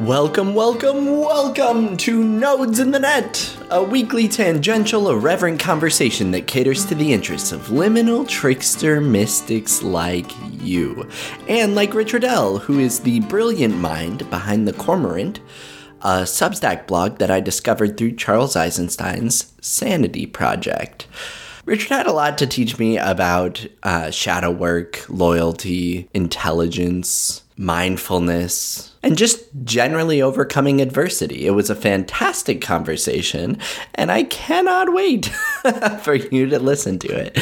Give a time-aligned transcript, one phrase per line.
[0.00, 6.84] Welcome, welcome, welcome to Nodes in the Net, a weekly tangential, irreverent conversation that caters
[6.86, 11.08] to the interests of liminal trickster mystics like you.
[11.46, 15.38] And like Richard L., who is the brilliant mind behind the Cormorant,
[16.02, 21.06] a Substack blog that I discovered through Charles Eisenstein's Sanity Project.
[21.66, 29.16] Richard had a lot to teach me about uh, shadow work, loyalty, intelligence, mindfulness, and
[29.16, 31.46] just generally overcoming adversity.
[31.46, 33.58] It was a fantastic conversation,
[33.94, 35.26] and I cannot wait
[36.02, 37.38] for you to listen to it.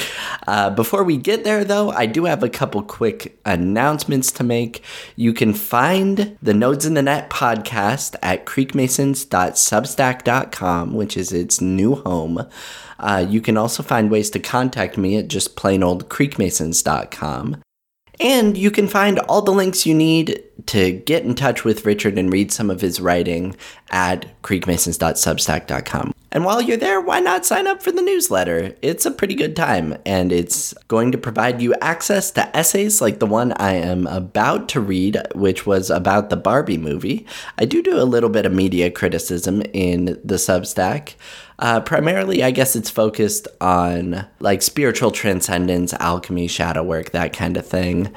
[0.46, 4.82] Uh, before we get there, though, I do have a couple quick announcements to make.
[5.16, 11.94] You can find the Nodes in the Net podcast at creekmasons.substack.com, which is its new
[11.94, 12.46] home.
[12.98, 17.62] Uh, you can also find ways to contact me at just plainoldcreekmasons.com.
[18.22, 22.16] And you can find all the links you need to get in touch with Richard
[22.16, 23.56] and read some of his writing
[23.90, 26.14] at creekmasons.substack.com.
[26.30, 28.74] And while you're there, why not sign up for the newsletter?
[28.80, 33.18] It's a pretty good time, and it's going to provide you access to essays like
[33.18, 37.26] the one I am about to read, which was about the Barbie movie.
[37.58, 41.16] I do do a little bit of media criticism in the Substack.
[41.62, 47.56] Uh, primarily, I guess it's focused on like spiritual transcendence, alchemy, shadow work, that kind
[47.56, 48.12] of thing.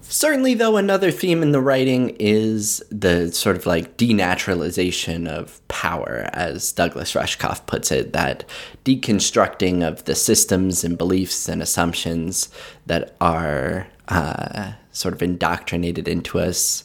[0.00, 6.30] Certainly, though, another theme in the writing is the sort of like denaturalization of power,
[6.32, 8.48] as Douglas Rushkoff puts it, that
[8.86, 12.48] deconstructing of the systems and beliefs and assumptions
[12.86, 16.84] that are uh, sort of indoctrinated into us,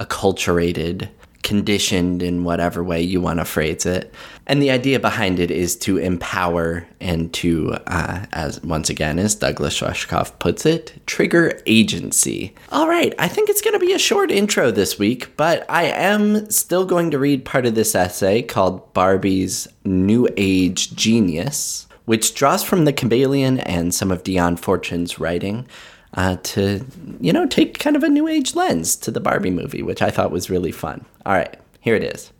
[0.00, 1.08] acculturated,
[1.44, 4.12] conditioned in whatever way you want to phrase it.
[4.46, 9.34] And the idea behind it is to empower and to, uh, as once again, as
[9.34, 12.54] Douglas Rushkoff puts it, trigger agency.
[12.70, 15.84] All right, I think it's going to be a short intro this week, but I
[15.84, 22.34] am still going to read part of this essay called Barbie's New Age Genius, which
[22.34, 25.66] draws from the Kybalion and some of Dion Fortune's writing.
[26.14, 26.84] Uh, to,
[27.22, 30.10] you know, take kind of a new age lens to the Barbie movie, which I
[30.10, 31.06] thought was really fun.
[31.24, 32.30] All right, here it is.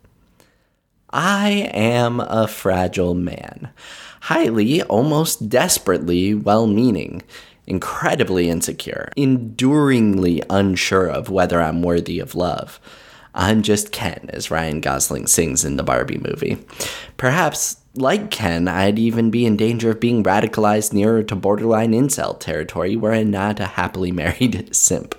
[1.13, 3.69] I am a fragile man,
[4.21, 7.21] highly, almost desperately well meaning,
[7.67, 12.79] incredibly insecure, enduringly unsure of whether I'm worthy of love.
[13.35, 16.57] I'm just Ken, as Ryan Gosling sings in the Barbie movie.
[17.17, 22.39] Perhaps, like Ken, I'd even be in danger of being radicalized nearer to borderline incel
[22.39, 25.15] territory were I not a happily married simp.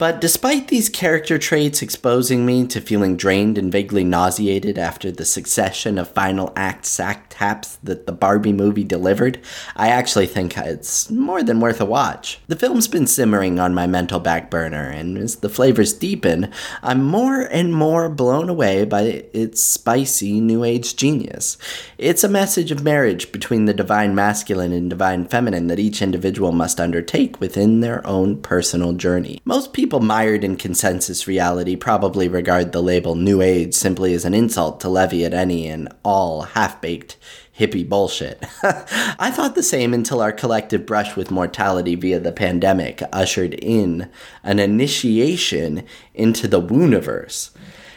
[0.00, 5.26] But despite these character traits exposing me to feeling drained and vaguely nauseated after the
[5.26, 9.42] succession of final act sack taps that the Barbie movie delivered,
[9.76, 12.40] I actually think it's more than worth a watch.
[12.46, 16.50] The film's been simmering on my mental back burner, and as the flavors deepen,
[16.82, 21.58] I'm more and more blown away by its spicy new age genius.
[21.98, 26.52] It's a message of marriage between the divine masculine and divine feminine that each individual
[26.52, 29.42] must undertake within their own personal journey.
[29.44, 34.24] Most people people mired in consensus reality probably regard the label New Age simply as
[34.24, 37.16] an insult to levy at any and all half baked
[37.58, 38.40] hippie bullshit.
[38.62, 44.08] I thought the same until our collective brush with mortality via the pandemic ushered in
[44.44, 45.84] an initiation
[46.14, 47.50] into the Wooniverse.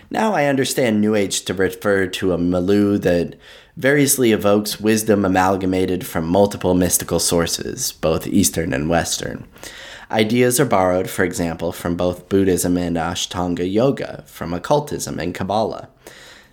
[0.09, 3.35] Now I understand New Age to refer to a milieu that
[3.77, 9.47] variously evokes wisdom amalgamated from multiple mystical sources, both Eastern and Western.
[10.13, 15.89] Ideas are borrowed, for example, from both Buddhism and Ashtanga Yoga, from occultism and Kabbalah.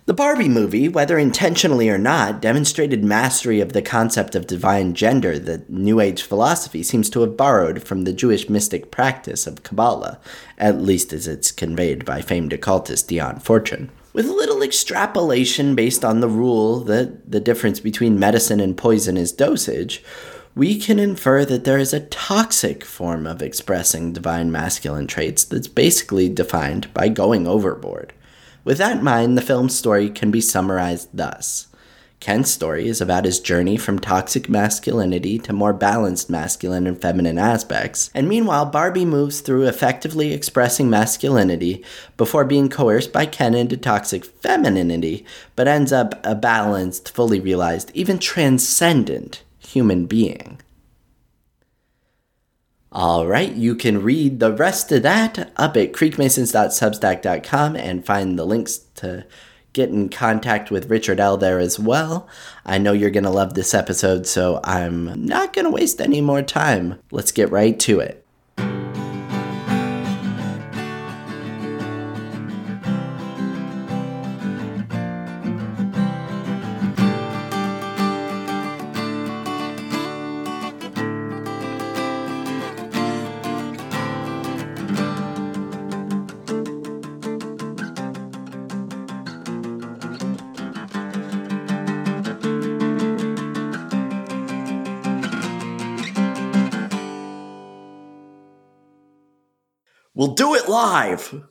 [0.07, 5.37] The Barbie movie, whether intentionally or not, demonstrated mastery of the concept of divine gender
[5.37, 10.19] that New Age philosophy seems to have borrowed from the Jewish mystic practice of Kabbalah,
[10.57, 13.91] at least as it's conveyed by famed occultist Dion Fortune.
[14.11, 19.17] With a little extrapolation based on the rule that the difference between medicine and poison
[19.17, 20.03] is dosage,
[20.53, 25.67] we can infer that there is a toxic form of expressing divine masculine traits that's
[25.67, 28.11] basically defined by going overboard.
[28.63, 31.67] With that in mind, the film's story can be summarized thus.
[32.19, 37.39] Ken's story is about his journey from toxic masculinity to more balanced masculine and feminine
[37.39, 41.83] aspects, and meanwhile, Barbie moves through effectively expressing masculinity
[42.17, 47.89] before being coerced by Ken into toxic femininity, but ends up a balanced, fully realized,
[47.95, 49.41] even transcendent
[49.71, 50.59] human being.
[52.91, 58.45] All right, you can read the rest of that up at creekmasons.substack.com and find the
[58.45, 59.25] links to
[59.73, 61.37] get in contact with Richard L.
[61.37, 62.27] there as well.
[62.65, 66.19] I know you're going to love this episode, so I'm not going to waste any
[66.19, 66.99] more time.
[67.11, 68.25] Let's get right to it.
[100.31, 101.43] We'll do it live.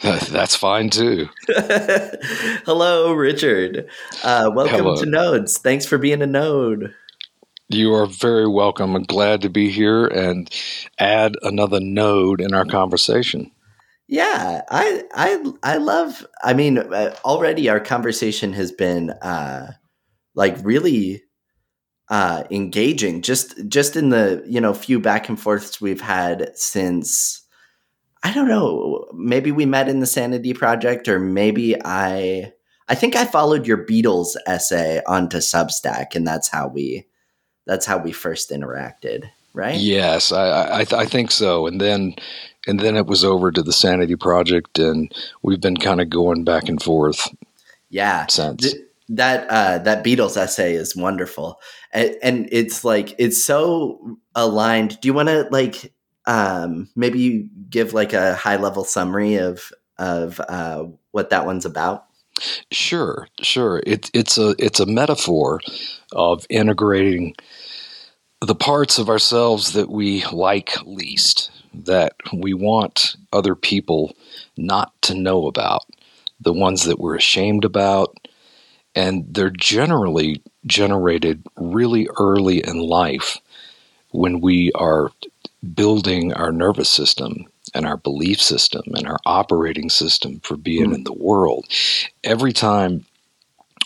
[0.30, 1.28] That's fine too.
[2.64, 3.88] Hello, Richard.
[4.22, 4.96] Uh, welcome Hello.
[5.02, 5.58] to Nodes.
[5.58, 6.94] Thanks for being a node.
[7.70, 8.94] You are very welcome.
[8.94, 10.48] I'm glad to be here and
[11.00, 13.50] add another node in our conversation.
[14.06, 16.24] Yeah, I I I love.
[16.44, 19.72] I mean, uh, already our conversation has been uh,
[20.36, 21.24] like really
[22.10, 23.22] uh, engaging.
[23.22, 27.42] Just just in the you know few back and forths we've had since.
[28.24, 29.06] I don't know.
[29.14, 32.52] Maybe we met in the Sanity Project, or maybe I.
[32.90, 37.06] I think I followed your beetles essay onto Substack, and that's how we
[37.66, 39.78] that's how we first interacted, right?
[39.78, 41.66] Yes, I I, th- I think so.
[41.66, 42.14] And then
[42.66, 45.12] and then it was over to the Sanity Project, and
[45.42, 47.28] we've been kind of going back and forth.
[47.90, 48.72] Yeah, since.
[48.72, 51.60] Th- that uh, that beetles essay is wonderful,
[51.92, 55.00] and, and, it's like it's so aligned.
[55.00, 55.92] Do you want to like
[56.26, 62.04] um, maybe give like a high level summary of of uh, what that one's about?
[62.70, 63.82] Sure, sure.
[63.86, 65.60] It's it's a it's a metaphor
[66.12, 67.34] of integrating
[68.40, 74.14] the parts of ourselves that we like least, that we want other people
[74.56, 75.82] not to know about,
[76.40, 78.16] the ones that we're ashamed about,
[78.94, 83.38] and they're generally generated really early in life
[84.10, 85.10] when we are
[85.74, 90.94] building our nervous system and our belief system and our operating system for being mm.
[90.94, 91.66] in the world.
[92.24, 93.04] Every time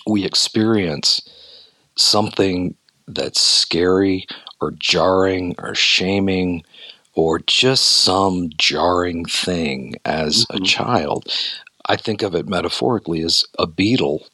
[0.07, 1.21] we experience
[1.97, 2.75] something
[3.09, 4.27] that's scary
[4.61, 6.63] or jarring or shaming
[7.15, 10.63] or just some jarring thing as mm-hmm.
[10.63, 11.33] a child,
[11.87, 14.27] I think of it metaphorically as a beetle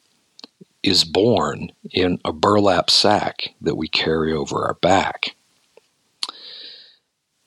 [0.83, 5.35] is born in a burlap sack that we carry over our back.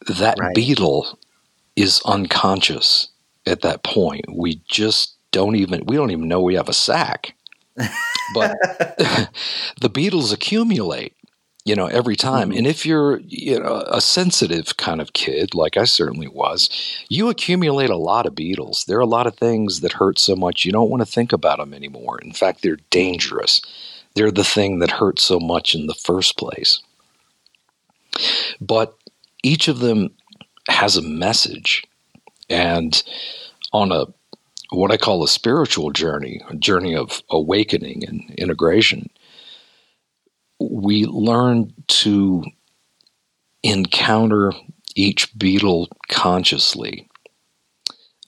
[0.06, 0.54] That right.
[0.54, 1.18] beetle
[1.76, 3.08] is unconscious
[3.46, 4.24] at that point.
[4.34, 7.34] We just don't even we don't even know we have a sack.
[8.34, 8.56] but
[9.80, 11.14] the beetles accumulate
[11.64, 12.50] you know every time.
[12.50, 12.58] Mm-hmm.
[12.58, 16.68] and if you're you know a sensitive kind of kid like i certainly was
[17.08, 18.84] you accumulate a lot of beetles.
[18.86, 21.32] There are a lot of things that hurt so much you don't want to think
[21.32, 22.18] about them anymore.
[22.20, 23.60] In fact they're dangerous.
[24.14, 26.80] They're the thing that hurt so much in the first place.
[28.60, 28.94] But
[29.42, 30.10] each of them
[30.68, 31.82] has a message.
[32.50, 33.02] And
[33.72, 34.06] on a
[34.70, 39.08] what i call a spiritual journey a journey of awakening and integration
[40.70, 42.44] we learn to
[43.62, 44.52] encounter
[44.94, 47.08] each beetle consciously,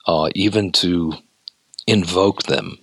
[0.06, 1.14] uh, even to
[1.86, 2.78] invoke them,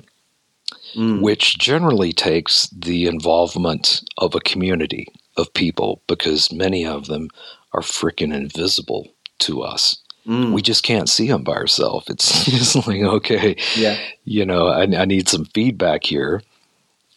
[0.95, 1.21] mm.
[1.21, 5.07] which generally takes the involvement of a community
[5.37, 7.29] of people because many of them
[7.73, 9.07] are freaking invisible
[9.39, 9.95] to us.
[10.27, 10.51] Mm.
[10.51, 12.09] We just can't see them by ourselves.
[12.09, 13.97] It's just like, okay, yeah.
[14.23, 16.43] you know, I, I need some feedback here.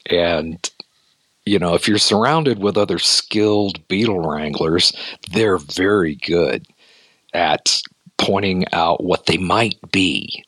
[0.06, 0.58] And
[1.46, 4.92] you know, if you're surrounded with other skilled beetle wranglers,
[5.32, 6.66] they're very good
[7.32, 7.82] at
[8.16, 10.44] pointing out what they might be,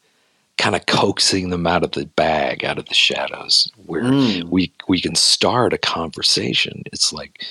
[0.56, 4.44] kind of coaxing them out of the bag, out of the shadows, where mm.
[4.44, 6.82] we we can start a conversation.
[6.86, 7.44] It's like,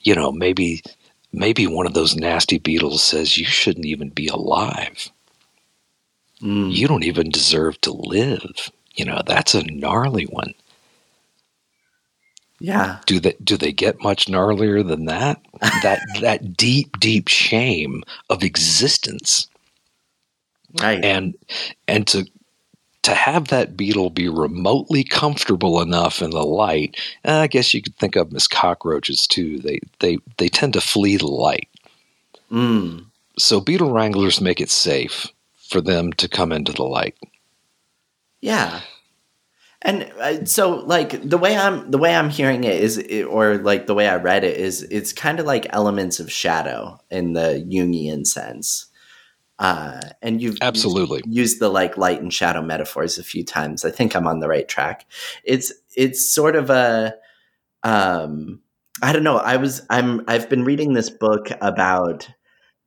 [0.00, 0.82] you know, maybe
[1.32, 5.10] maybe one of those nasty beetles says you shouldn't even be alive.
[6.42, 6.72] Mm.
[6.72, 8.70] You don't even deserve to live.
[8.94, 10.52] You know, that's a gnarly one.
[12.62, 13.00] Yeah.
[13.06, 15.40] Do they do they get much gnarlier than that?
[15.82, 19.48] that that deep, deep shame of existence.
[20.80, 21.04] Right.
[21.04, 21.34] And
[21.88, 22.24] and to
[23.02, 27.96] to have that beetle be remotely comfortable enough in the light, I guess you could
[27.96, 29.58] think of them as cockroaches too.
[29.58, 31.68] They they they tend to flee the light.
[32.52, 33.06] Mm.
[33.40, 35.26] So beetle wranglers make it safe
[35.56, 37.16] for them to come into the light.
[38.40, 38.82] Yeah.
[39.82, 43.58] And uh, so, like the way I'm the way I'm hearing it is, it, or
[43.58, 47.32] like the way I read it is, it's kind of like elements of shadow in
[47.32, 48.86] the Jungian sense.
[49.58, 53.84] Uh, and you've absolutely used, used, the like light and shadow metaphors a few times.
[53.84, 55.06] I think I'm on the right track.
[55.44, 57.14] It's it's sort of a
[57.82, 58.60] um,
[59.02, 59.38] I don't know.
[59.38, 62.28] I was I'm I've been reading this book about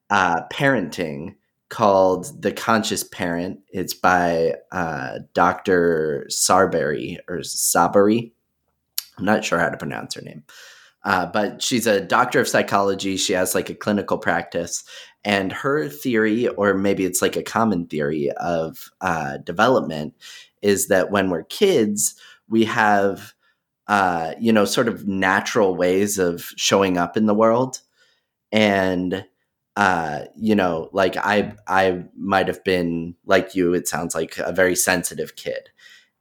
[0.09, 1.35] uh, parenting
[1.69, 3.59] called The Conscious Parent.
[3.69, 6.27] It's by uh, Dr.
[6.29, 8.31] Sarberry or Sabari.
[9.17, 10.43] I'm not sure how to pronounce her name.
[11.03, 13.15] Uh, but she's a doctor of psychology.
[13.15, 14.83] She has like a clinical practice.
[15.23, 20.15] And her theory, or maybe it's like a common theory of uh, development,
[20.61, 22.15] is that when we're kids,
[22.49, 23.33] we have,
[23.87, 27.81] uh, you know, sort of natural ways of showing up in the world.
[28.51, 29.25] And
[29.75, 33.73] uh, you know, like I I might have been like you.
[33.73, 35.69] It sounds like a very sensitive kid,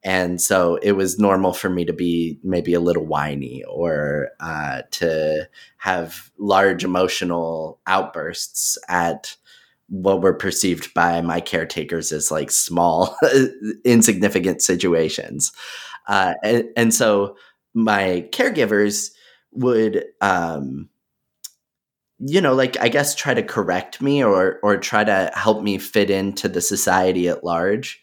[0.02, 4.82] and so it was normal for me to be maybe a little whiny or uh,
[4.92, 9.36] to have large emotional outbursts at
[9.88, 13.16] what were perceived by my caretakers as like small,
[13.84, 15.52] insignificant situations.
[16.06, 17.36] Uh, and, and so
[17.74, 19.10] my caregivers
[19.52, 20.88] would um,
[22.18, 25.78] you know like i guess try to correct me or or try to help me
[25.78, 28.00] fit into the society at large.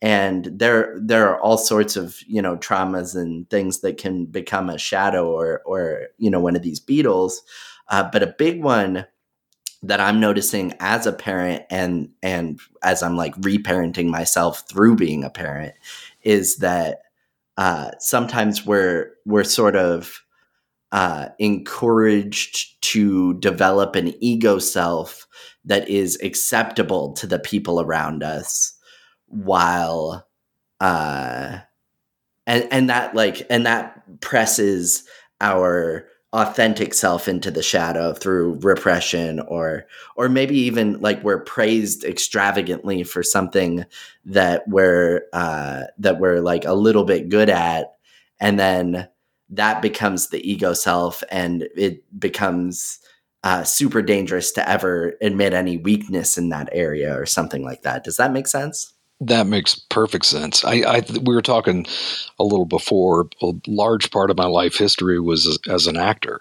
[0.00, 4.68] And there there are all sorts of you know traumas and things that can become
[4.68, 7.42] a shadow or or you know one of these beetles.
[7.88, 9.06] Uh, but a big one
[9.82, 15.24] that i'm noticing as a parent and and as i'm like reparenting myself through being
[15.24, 15.74] a parent
[16.22, 17.02] is that
[17.58, 20.22] uh, sometimes we're we're sort of
[20.92, 25.26] uh, encouraged to develop an ego self
[25.64, 28.74] that is acceptable to the people around us
[29.26, 30.26] while
[30.80, 31.58] uh
[32.46, 35.04] and and that like and that presses
[35.40, 42.04] our authentic self into the shadow through repression or or maybe even like we're praised
[42.04, 43.84] extravagantly for something
[44.24, 47.94] that we're uh that we're like a little bit good at.
[48.40, 49.08] And then
[49.52, 52.98] that becomes the ego self and it becomes
[53.44, 58.02] uh, super dangerous to ever admit any weakness in that area or something like that.
[58.02, 58.92] Does that make sense?
[59.20, 60.64] That makes perfect sense.
[60.64, 61.86] I, I, we were talking
[62.38, 63.28] a little before.
[63.42, 66.40] A large part of my life history was as, as an actor,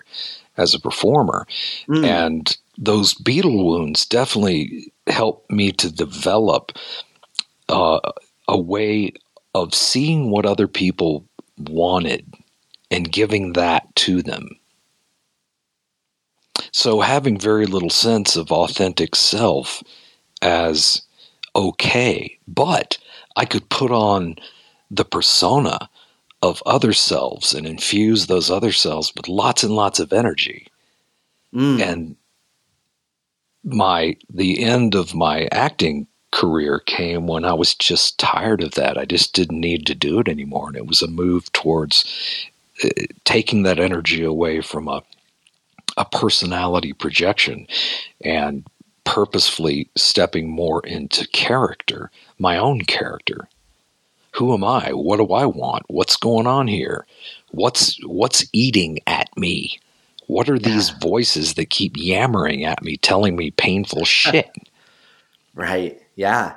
[0.58, 1.46] as a performer,
[1.88, 2.04] mm.
[2.04, 6.72] and those beetle wounds definitely helped me to develop
[7.70, 8.00] uh,
[8.48, 9.14] a way
[9.54, 11.28] of seeing what other people
[11.60, 12.26] wanted
[12.92, 14.50] and giving that to them.
[16.72, 19.82] So, having very little sense of authentic self
[20.42, 21.02] as
[21.56, 22.98] okay, but
[23.36, 24.36] I could put on
[24.90, 25.90] the persona
[26.42, 30.68] of other selves and infuse those other selves with lots and lots of energy.
[31.54, 31.82] Mm.
[31.82, 32.16] And
[33.64, 38.98] my the end of my acting career came when I was just tired of that.
[38.98, 40.70] I just didn't need to do it anymore.
[40.70, 42.06] And it was a move towards
[43.24, 45.04] taking that energy away from a
[45.98, 47.68] a personality projection
[48.24, 48.66] and
[49.04, 53.48] purposefully stepping more into character, my own character.
[54.36, 54.94] Who am I?
[54.94, 55.84] What do I want?
[55.88, 57.06] What's going on here?
[57.50, 59.80] What's what's eating at me?
[60.28, 64.50] What are these voices that keep yammering at me, telling me painful shit?
[65.54, 66.02] right.
[66.16, 66.56] Yeah.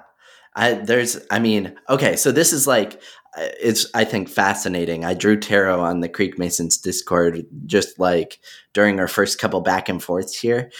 [0.57, 3.00] I, there's, I mean, okay, so this is like
[3.37, 5.05] it's I think fascinating.
[5.05, 8.38] I drew tarot on the Creek Masons Discord just like
[8.73, 10.71] during our first couple back and forths here,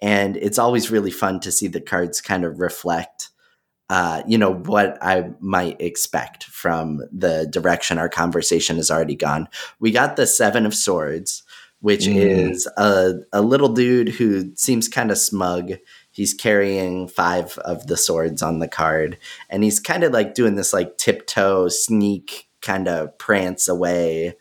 [0.00, 3.30] and it's always really fun to see the cards kind of reflect,
[3.90, 9.48] uh, you know, what I might expect from the direction our conversation has already gone.
[9.80, 11.42] We got the Seven of Swords,
[11.80, 12.16] which mm.
[12.16, 15.72] is a a little dude who seems kind of smug
[16.14, 19.18] he's carrying five of the swords on the card
[19.50, 24.34] and he's kind of like doing this like tiptoe sneak kind of prance away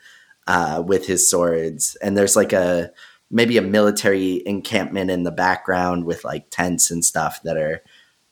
[0.48, 1.96] uh, with his swords.
[2.02, 2.92] And there's like a
[3.30, 7.82] maybe a military encampment in the background with like tents and stuff that are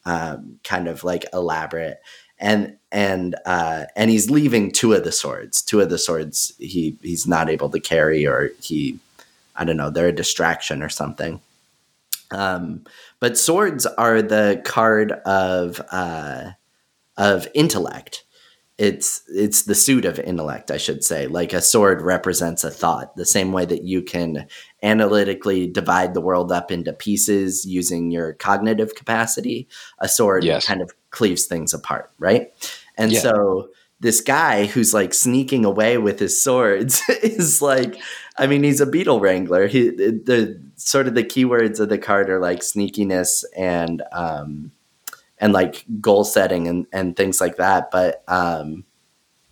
[0.05, 1.99] um, kind of like elaborate.
[2.39, 6.97] And and uh, and he's leaving two of the swords two of the swords he
[7.01, 8.97] he's not able to carry or he
[9.55, 11.39] i don't know they're a distraction or something.
[12.31, 12.85] Um,
[13.21, 16.51] but swords are the card of uh,
[17.15, 18.25] of intellect.
[18.77, 21.27] It's it's the suit of intellect, I should say.
[21.27, 24.47] Like a sword represents a thought, the same way that you can
[24.81, 29.69] analytically divide the world up into pieces using your cognitive capacity.
[29.99, 30.65] A sword yes.
[30.65, 32.51] kind of cleaves things apart, right?
[32.97, 33.19] And yeah.
[33.19, 33.69] so
[34.01, 38.01] this guy who's like sneaking away with his swords is like
[38.37, 39.67] I mean, he's a beetle wrangler.
[39.67, 44.71] He the sort of the keywords of the card are like sneakiness and um,
[45.37, 47.91] and like goal setting and and things like that.
[47.91, 48.85] But um,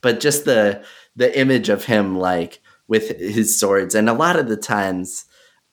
[0.01, 0.83] but just the
[1.15, 5.25] the image of him like with his swords, and a lot of the times.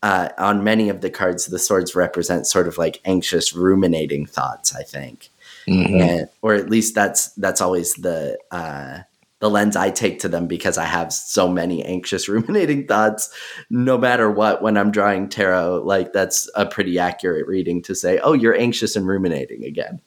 [0.03, 4.77] Uh, on many of the cards, the swords represent sort of like anxious, ruminating thoughts.
[4.77, 5.31] I think,
[5.69, 6.01] mm-hmm.
[6.01, 9.01] and, or at least that's that's always the uh,
[9.41, 13.31] the lens I take to them because I have so many anxious ruminating thoughts
[13.71, 18.19] no matter what when I'm drawing tarot like that's a pretty accurate reading to say
[18.19, 20.01] oh you're anxious and ruminating again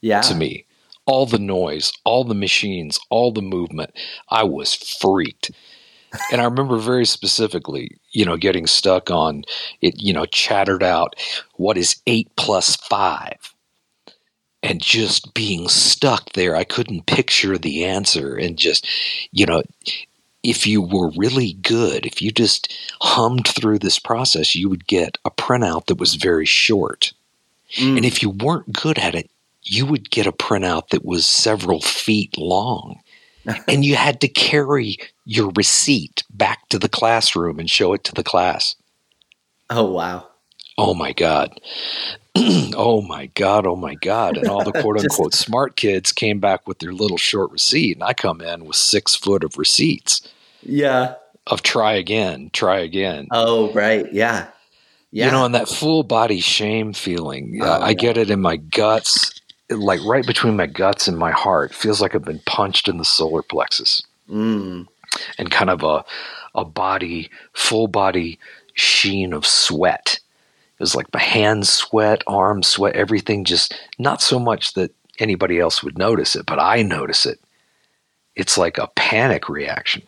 [0.00, 0.22] Yeah.
[0.22, 0.64] to me.
[1.06, 3.92] All the noise, all the machines, all the movement,
[4.28, 5.52] I was freaked.
[6.30, 9.44] And I remember very specifically, you know, getting stuck on
[9.80, 11.16] it, you know, chattered out,
[11.54, 13.54] what is eight plus five?
[14.62, 16.56] And just being stuck there.
[16.56, 18.34] I couldn't picture the answer.
[18.36, 18.88] And just,
[19.30, 19.62] you know,
[20.42, 25.18] if you were really good, if you just hummed through this process, you would get
[25.24, 27.12] a printout that was very short.
[27.76, 27.96] Mm.
[27.96, 29.30] And if you weren't good at it,
[29.62, 33.00] you would get a printout that was several feet long.
[33.68, 38.12] And you had to carry your receipt back to the classroom and show it to
[38.12, 38.76] the class.
[39.70, 40.28] oh wow.
[40.78, 41.58] Oh my God.
[42.36, 43.66] oh my God.
[43.66, 44.36] Oh my God.
[44.36, 47.96] And all the quote Just- unquote smart kids came back with their little short receipt.
[47.96, 50.20] And I come in with six foot of receipts
[50.62, 51.14] Yeah.
[51.46, 53.28] of try again, try again.
[53.30, 54.12] Oh right.
[54.12, 54.48] Yeah.
[55.12, 55.26] Yeah.
[55.26, 58.56] You know, and that full body shame feeling, Oh, uh, I get it in my
[58.56, 61.74] guts, like right between my guts and my heart.
[61.74, 64.86] Feels like I've been punched in the solar plexus Mm.
[65.38, 66.04] and kind of a,
[66.54, 68.38] a body, full body
[68.74, 70.18] sheen of sweat.
[70.78, 75.58] It was like my hands sweat, arms sweat, everything just not so much that anybody
[75.60, 77.40] else would notice it, but I notice it.
[78.34, 80.02] It's like a panic reaction.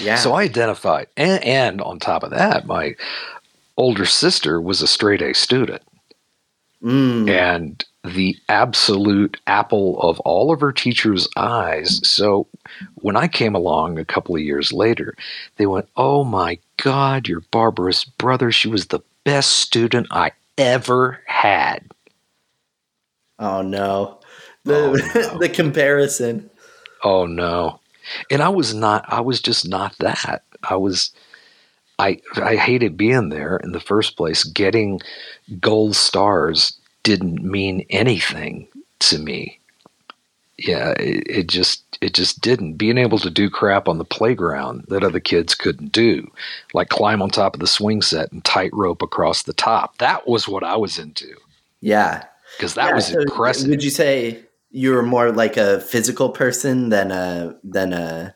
[0.00, 0.16] Yeah.
[0.16, 2.94] So I identified, and, and on top of that, my
[3.76, 5.82] older sister was a straight A student,
[6.82, 7.28] Mm.
[7.30, 12.00] and the absolute apple of all of her teachers' eyes.
[12.06, 12.46] So
[12.96, 15.14] when I came along a couple of years later,
[15.56, 18.50] they went, "Oh my God, your Barbara's brother!
[18.52, 21.84] She was the best student I ever had."
[23.38, 24.20] Oh no.
[24.64, 25.38] The Oh, no.
[25.38, 26.50] the comparison.
[27.04, 27.80] Oh no.
[28.30, 30.42] And I was not I was just not that.
[30.62, 31.10] I was
[31.98, 34.44] I I hated being there in the first place.
[34.44, 35.00] Getting
[35.60, 38.66] gold stars didn't mean anything
[38.98, 39.60] to me.
[40.58, 42.74] Yeah, it, it just it just didn't.
[42.74, 46.28] Being able to do crap on the playground that other kids couldn't do,
[46.74, 49.98] like climb on top of the swing set and tightrope across the top.
[49.98, 51.32] That was what I was into
[51.80, 52.24] Yeah.
[52.56, 53.68] because that Yeah, was so impressive.
[53.68, 54.40] Would you say
[54.72, 58.34] you were more like a physical person than a than a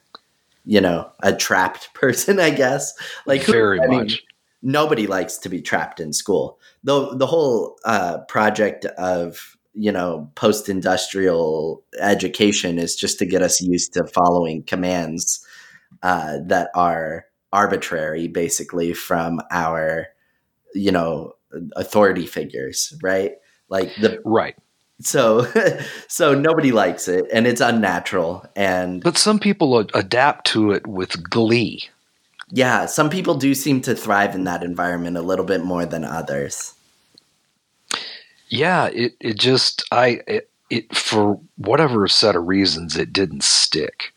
[0.64, 2.38] you know a trapped person?
[2.38, 2.92] I guess.
[3.26, 4.22] Like who- Very I mean, much.
[4.62, 6.58] Nobody likes to be trapped in school.
[6.84, 13.42] the The whole uh, project of you know post industrial education is just to get
[13.42, 15.44] us used to following commands
[16.02, 20.06] uh, that are arbitrary, basically from our
[20.74, 21.32] you know
[21.76, 23.32] authority figures, right?
[23.68, 24.56] Like the Right.
[25.00, 25.46] so
[26.08, 31.28] so nobody likes it and it's unnatural and But some people adapt to it with
[31.28, 31.88] glee.
[32.50, 36.04] Yeah some people do seem to thrive in that environment a little bit more than
[36.04, 36.74] others
[38.48, 44.12] Yeah, it it just I it, it for whatever set of reasons it didn't stick.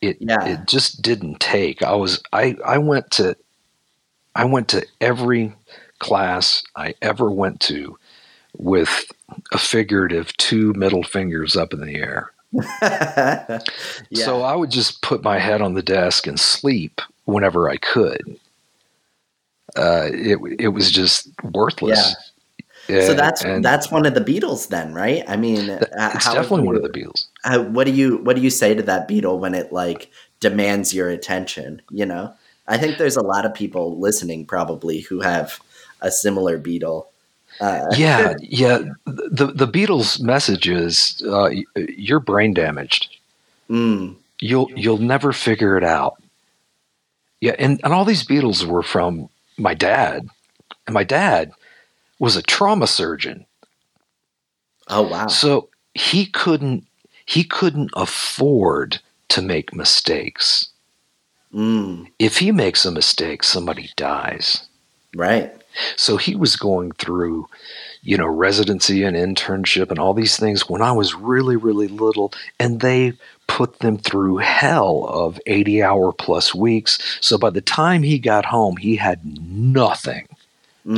[0.00, 0.44] It Yeah.
[0.44, 1.82] it just didn't take.
[1.82, 3.36] I was I I went to
[4.34, 5.54] I went to every
[5.98, 7.98] class I ever went to
[8.58, 9.06] with
[9.52, 12.32] a figurative two middle fingers up in the air.
[12.82, 13.60] yeah.
[14.12, 18.38] So I would just put my head on the desk and sleep whenever I could.
[19.76, 22.14] Uh, it it was just worthless.
[22.88, 25.24] so And- that's and that's one of the beetles then, right?
[25.26, 25.80] I mean, uh,
[26.14, 27.28] it's how definitely do one of the beetles.
[27.42, 30.10] how, what do you what do you say to that beetle when it like
[30.40, 32.30] demands your attention you know
[32.68, 35.58] i think there's a lot of people listening probably who have
[36.02, 37.08] a similar beetle
[37.60, 38.80] uh, yeah, yeah.
[39.06, 43.16] The the beetle's message is uh, you're brain damaged.
[43.70, 46.20] mm, You'll you'll never figure it out.
[47.44, 49.28] Yeah, and, and all these beetles were from
[49.58, 50.28] my dad,
[50.86, 51.52] and my dad
[52.18, 53.46] was a trauma surgeon,
[54.88, 55.26] oh wow.
[55.28, 56.86] So he couldn't
[57.26, 60.68] he couldn't afford to make mistakes.
[61.52, 64.66] mm, If he makes a mistake, somebody dies.
[65.14, 65.52] right.
[65.96, 67.46] So he was going through,
[68.04, 72.32] you know, residency and internship and all these things when I was really, really little.
[72.60, 73.14] And they
[73.46, 76.98] put them through hell of 80 hour plus weeks.
[77.20, 80.28] So by the time he got home, he had nothing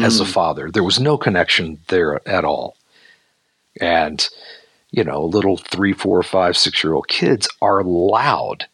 [0.02, 0.70] as a Mm, father.
[0.70, 2.76] There was no connection there at all.
[3.80, 4.28] And,
[4.90, 8.66] you know, little three, four, five, six year old kids are loud.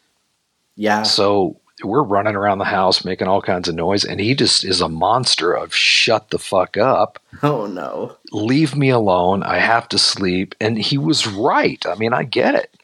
[0.75, 4.63] yeah So we're running around the house making all kinds of noise, and he just
[4.63, 9.87] is a monster of shut the fuck up, oh no leave me alone, I have
[9.89, 10.55] to sleep.
[10.59, 11.83] And he was right.
[11.85, 12.75] I mean, I get it.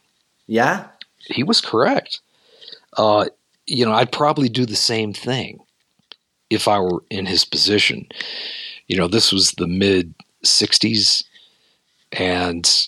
[0.47, 0.87] yeah
[1.25, 2.21] He was correct.
[2.97, 3.25] Uh,
[3.65, 5.59] you know, I'd probably do the same thing
[6.49, 8.07] if I were in his position.
[8.87, 11.23] You know, this was the mid 60s,
[12.11, 12.87] and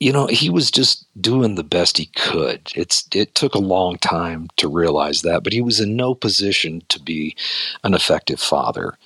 [0.00, 2.70] you know he was just doing the best he could.
[2.74, 6.82] It's it took a long time to realize that but he was in no position
[6.88, 7.36] to be
[7.84, 8.98] an effective father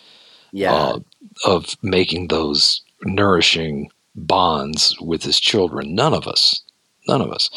[0.53, 0.75] yeah.
[0.75, 0.99] uh,
[1.45, 5.95] of making those nourishing bonds with his children.
[5.95, 6.63] None of us
[7.07, 7.51] none of us.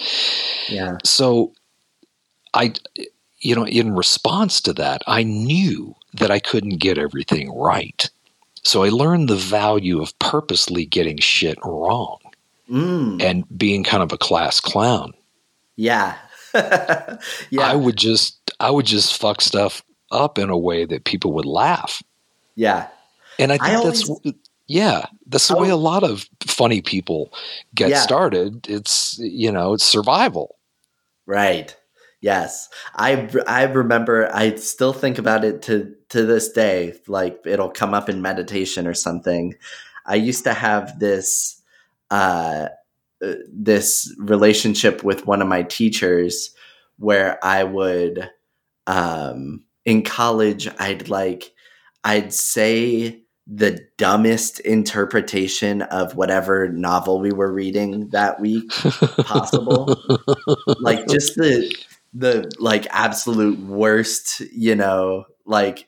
[0.69, 0.98] Yeah.
[1.04, 1.54] So
[2.54, 2.74] i
[3.39, 8.10] you know in response to that i knew that i couldn't get everything right.
[8.63, 12.19] So i learned the value of purposely getting shit wrong
[12.73, 15.13] mm, and being kind of a class clown
[15.75, 16.15] yeah
[16.53, 17.17] yeah
[17.62, 21.45] i would just i would just fuck stuff up in a way that people would
[21.45, 22.01] laugh
[22.55, 22.88] yeah
[23.39, 24.09] and i I think that's
[24.67, 27.33] yeah that's the way a lot of funny people
[27.75, 28.01] get Yeah.
[28.01, 30.57] started it's you know it's survival
[31.25, 31.75] Right.
[32.21, 32.69] Yes.
[32.95, 37.93] I I remember I still think about it to to this day like it'll come
[37.93, 39.55] up in meditation or something.
[40.05, 41.62] I used to have this
[42.13, 42.69] uh
[43.54, 46.52] this relationship with one of my teachers
[46.97, 48.30] where I would
[48.88, 51.54] um in college I'd like
[52.04, 58.69] I'd say the dumbest interpretation of whatever novel we were reading that week
[59.26, 59.95] possible.
[60.80, 61.73] Like just the
[62.13, 65.88] the like absolute worst you know like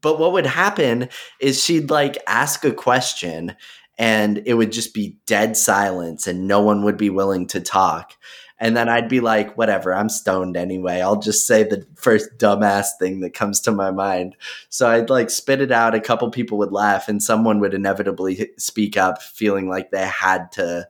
[0.00, 1.08] but what would happen
[1.40, 3.54] is she'd like ask a question
[4.00, 8.16] and it would just be dead silence and no one would be willing to talk
[8.58, 12.86] and then i'd be like whatever i'm stoned anyway i'll just say the first dumbass
[12.98, 14.34] thing that comes to my mind
[14.70, 18.50] so i'd like spit it out a couple people would laugh and someone would inevitably
[18.56, 20.88] speak up feeling like they had to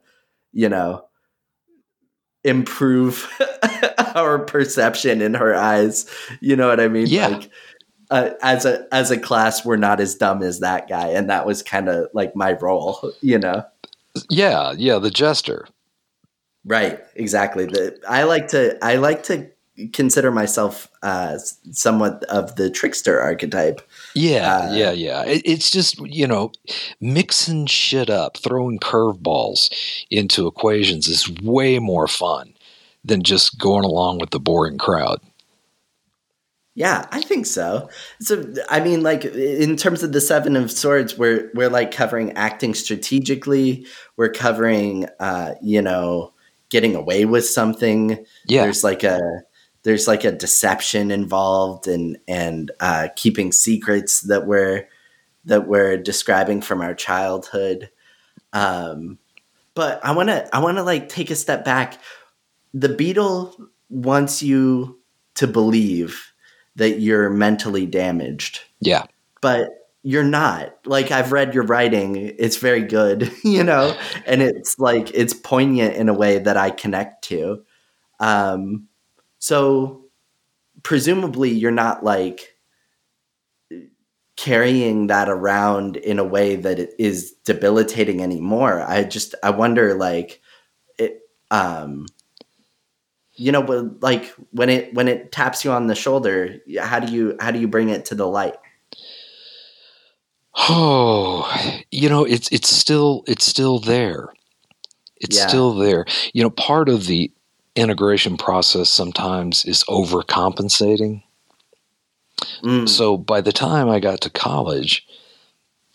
[0.53, 1.05] you know
[2.44, 3.29] improve
[4.14, 6.07] our perception in her eyes.
[6.40, 7.07] You know what I mean?
[7.07, 7.29] Yeah.
[7.29, 7.51] Like
[8.11, 11.46] uh, as a as a class, we're not as dumb as that guy, and that
[11.46, 13.12] was kind of like my role.
[13.23, 13.64] You know?
[14.29, 15.68] yeah yeah the jester
[16.64, 17.01] Right.
[17.14, 17.66] Exactly.
[17.66, 19.51] The I like to I like to
[19.92, 21.38] consider myself uh,
[21.73, 23.81] somewhat of the trickster archetype.
[24.14, 25.25] Yeah, Uh, yeah, yeah.
[25.25, 26.53] It, it's just you know,
[27.01, 29.70] mixing shit up, throwing curveballs
[30.11, 32.55] into equations is way more fun
[33.03, 35.20] than just going along with the boring crowd.
[36.81, 37.90] Yeah, I think so.
[38.23, 42.33] So, I mean, like in terms of the Seven of Swords, we're we're like covering
[42.38, 43.87] acting strategically.
[44.16, 46.33] We're covering, uh, you know,
[46.71, 48.25] getting away with something.
[48.47, 49.21] Yeah, There's like a
[49.83, 54.88] there's like a deception involved, and and uh, keeping secrets that we're
[55.45, 57.90] that we're describing from our childhood.
[58.55, 59.19] Um,
[59.75, 61.99] but I want to I want to like take a step back.
[62.73, 63.55] The beetle
[63.90, 64.99] wants you
[65.35, 66.30] to believe
[66.76, 69.04] that you're mentally damaged, yeah,
[69.40, 69.70] but
[70.02, 70.74] you're not.
[70.87, 75.96] Like I've read your writing, it's very good, you know, and it's like it's poignant
[75.96, 77.64] in a way that I connect to.
[78.18, 78.88] Um,
[79.38, 80.04] so
[80.83, 82.56] presumably you're not like
[84.37, 88.80] carrying that around in a way that it is debilitating anymore.
[88.80, 90.40] I just I wonder like
[90.98, 92.06] it um
[93.40, 97.12] you know but like when it when it taps you on the shoulder how do
[97.12, 98.57] you how do you bring it to the light
[100.57, 101.50] oh
[101.90, 104.29] you know it's it's still it's still there
[105.16, 105.46] it's yeah.
[105.46, 107.31] still there you know part of the
[107.76, 111.22] integration process sometimes is overcompensating
[112.62, 112.88] Mm.
[112.88, 115.07] So by the time I got to college,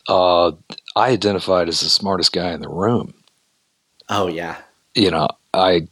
[0.07, 0.51] uh,
[0.95, 3.13] I identified as the smartest guy in the room.
[4.09, 4.57] Oh yeah.
[4.93, 5.87] You know, I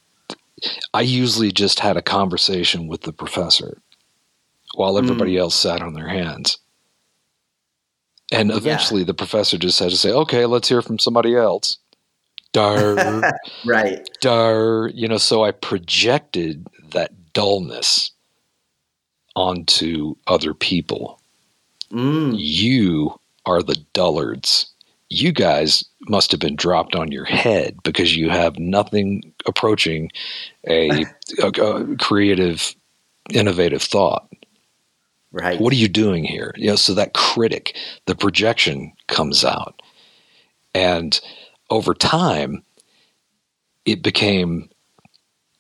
[0.94, 3.82] I usually just had a conversation with the professor
[4.76, 5.40] while everybody mm.
[5.40, 6.58] else sat on their hands.
[8.32, 9.08] And eventually yeah.
[9.08, 11.78] the professor just had to say, "Okay, let's hear from somebody else."
[12.52, 13.22] Dar.
[13.66, 14.08] right.
[14.22, 18.12] Dar, you know, so I projected that dullness
[19.36, 21.20] onto other people.
[21.92, 22.34] Mm.
[22.38, 24.72] You are the dullards.
[25.10, 30.12] You guys must have been dropped on your head because you have nothing approaching
[30.68, 31.06] a,
[31.42, 32.76] a, a creative,
[33.32, 34.28] innovative thought.
[35.32, 35.60] Right.
[35.60, 36.54] What are you doing here?
[36.56, 39.82] You know, so that critic, the projection comes out.
[40.76, 41.20] And
[41.70, 42.64] over time,
[43.86, 44.70] it became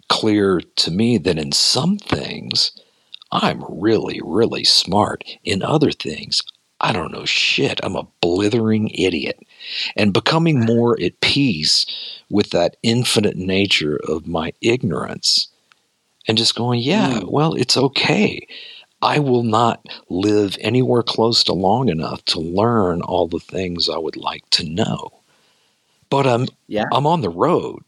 [0.09, 2.71] clear to me that in some things,
[3.31, 5.23] I'm really, really smart.
[5.43, 6.43] In other things,
[6.79, 7.79] I don't know shit.
[7.81, 9.39] I'm a blithering idiot.
[9.95, 11.85] And becoming more at peace
[12.29, 15.47] with that infinite nature of my ignorance
[16.27, 17.31] and just going, yeah, mm.
[17.31, 18.47] well, it's okay.
[19.01, 23.97] I will not live anywhere close to long enough to learn all the things I
[23.97, 25.11] would like to know.
[26.09, 26.85] But I'm yeah.
[26.93, 27.83] I'm on the road.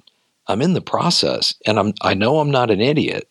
[0.47, 3.29] I'm in the process and I'm I know I'm not an idiot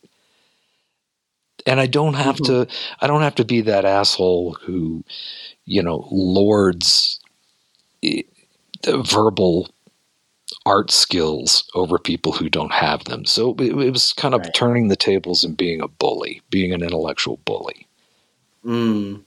[1.65, 2.63] and I don't have mm-hmm.
[2.63, 5.03] to I don't have to be that asshole who
[5.65, 7.19] you know lords
[8.03, 8.23] eh,
[8.87, 9.69] verbal
[10.65, 13.25] art skills over people who don't have them.
[13.25, 14.53] So it, it was kind of right.
[14.53, 17.87] turning the tables and being a bully, being an intellectual bully.
[18.65, 19.23] Mm.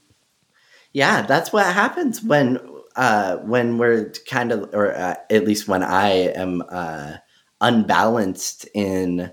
[0.91, 2.59] Yeah, that's what happens when
[2.95, 7.13] uh, when we're kind of, or uh, at least when I am uh,
[7.61, 9.31] unbalanced in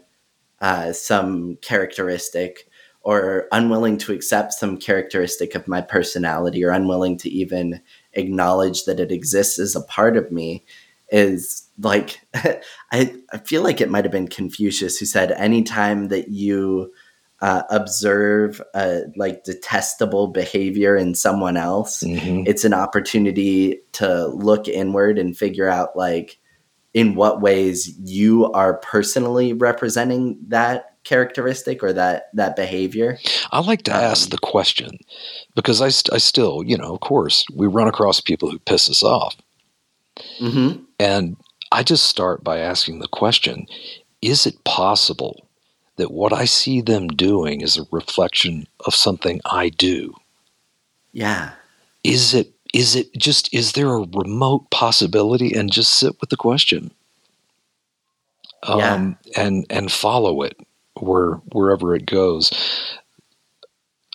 [0.61, 2.69] uh, some characteristic
[3.01, 7.81] or unwilling to accept some characteristic of my personality or unwilling to even
[8.17, 10.65] acknowledge that it exists as a part of me
[11.11, 16.29] is like I, I feel like it might have been confucius who said anytime that
[16.29, 16.93] you
[17.41, 22.43] uh, observe a like detestable behavior in someone else mm-hmm.
[22.47, 26.39] it's an opportunity to look inward and figure out like
[26.95, 33.19] in what ways you are personally representing that characteristic or that that behavior?
[33.53, 34.99] I like to um, ask the question
[35.55, 38.91] because I, st- I still, you know, of course, we run across people who piss
[38.91, 39.37] us off.
[40.41, 40.83] Mm-hmm.
[40.99, 41.37] And
[41.73, 43.67] I just start by asking the question
[44.23, 45.49] is it possible
[45.97, 50.15] that what I see them doing is a reflection of something I do?
[51.13, 51.53] Yeah.
[52.03, 56.37] Is it is it just is there a remote possibility and just sit with the
[56.37, 56.91] question
[58.65, 59.43] um, yeah.
[59.43, 60.59] and and follow it
[61.01, 62.51] where wherever it goes.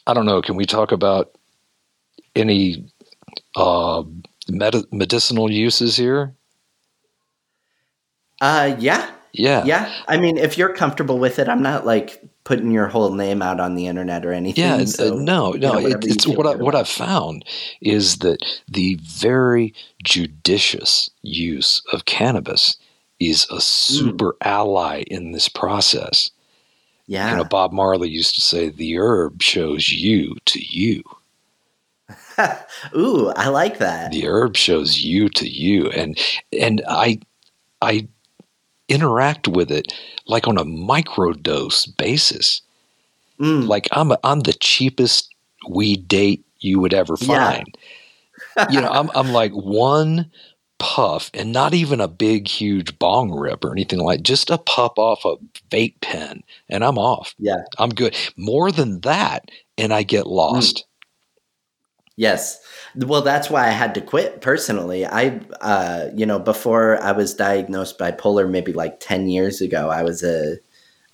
[0.07, 0.41] I don't know.
[0.41, 1.31] Can we talk about
[2.35, 2.91] any
[3.55, 4.03] uh,
[4.49, 6.33] med- medicinal uses here?
[8.41, 9.93] Uh, yeah, yeah, yeah.
[10.07, 13.59] I mean, if you're comfortable with it, I'm not like putting your whole name out
[13.59, 14.63] on the internet or anything.
[14.63, 15.53] Yeah, so, no, no.
[15.53, 17.45] You know, it, it's what I, what I've found
[17.81, 22.77] is that the very judicious use of cannabis
[23.19, 24.37] is a super mm.
[24.41, 26.31] ally in this process.
[27.07, 27.31] Yeah.
[27.31, 31.03] You know, Bob Marley used to say, the herb shows you to you.
[32.95, 34.11] Ooh, I like that.
[34.11, 35.89] The herb shows you to you.
[35.89, 36.17] And
[36.57, 37.19] and I
[37.81, 38.07] I
[38.87, 39.93] interact with it
[40.25, 42.61] like on a microdose basis.
[43.39, 43.67] Mm.
[43.67, 45.33] Like I'm a, I'm the cheapest
[45.67, 47.77] weed date you would ever find.
[48.57, 48.67] Yeah.
[48.69, 50.29] you know, I'm I'm like one
[50.81, 54.93] puff and not even a big huge bong rip or anything like just a puff
[54.97, 55.35] off a
[55.69, 57.35] vape pen and I'm off.
[57.37, 57.63] Yeah.
[57.77, 58.17] I'm good.
[58.35, 60.77] More than that and I get lost.
[60.77, 60.83] Mm.
[62.17, 62.59] Yes.
[62.95, 65.05] Well, that's why I had to quit personally.
[65.05, 70.01] I uh, you know, before I was diagnosed bipolar maybe like 10 years ago, I
[70.01, 70.57] was a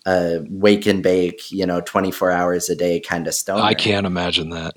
[0.05, 3.61] a wake and bake, you know, 24 hours a day kind of stoner.
[3.61, 4.73] I can't imagine that.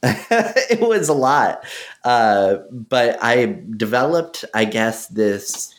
[0.02, 1.64] it was a lot.
[2.08, 5.74] Uh, but I developed, I guess, this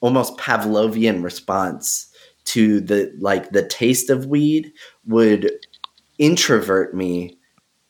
[0.00, 2.10] almost Pavlovian response
[2.46, 4.72] to the like the taste of weed
[5.04, 5.50] would
[6.16, 7.36] introvert me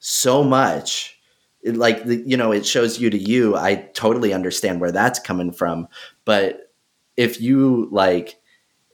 [0.01, 1.17] so much
[1.63, 3.55] it, like the, you know, it shows you to you.
[3.55, 5.87] I totally understand where that's coming from,
[6.25, 6.73] but
[7.17, 8.41] if you like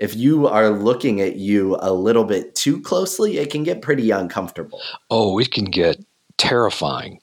[0.00, 4.10] if you are looking at you a little bit too closely, it can get pretty
[4.10, 4.82] uncomfortable.
[5.08, 5.96] Oh, it can get
[6.36, 7.21] terrifying.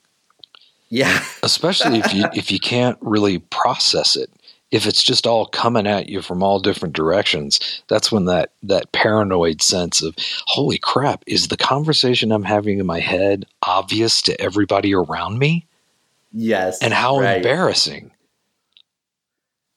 [0.90, 1.24] Yeah.
[1.44, 4.30] Especially if you if you can't really process it.
[4.72, 8.92] If it's just all coming at you from all different directions, that's when that that
[8.92, 14.40] paranoid sense of holy crap, is the conversation I'm having in my head obvious to
[14.40, 15.66] everybody around me?
[16.32, 16.80] Yes.
[16.84, 17.38] And how right.
[17.38, 18.12] embarrassing.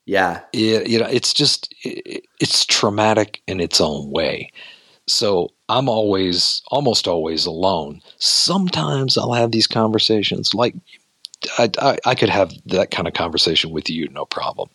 [0.05, 0.40] Yeah.
[0.53, 4.53] It, you know, it's just it, it's traumatic in its own way.
[5.07, 8.03] So I'm always, almost always alone.
[8.18, 10.75] Sometimes I'll have these conversations, like
[11.59, 14.68] I, I, I, could have that kind of conversation with you, no problem,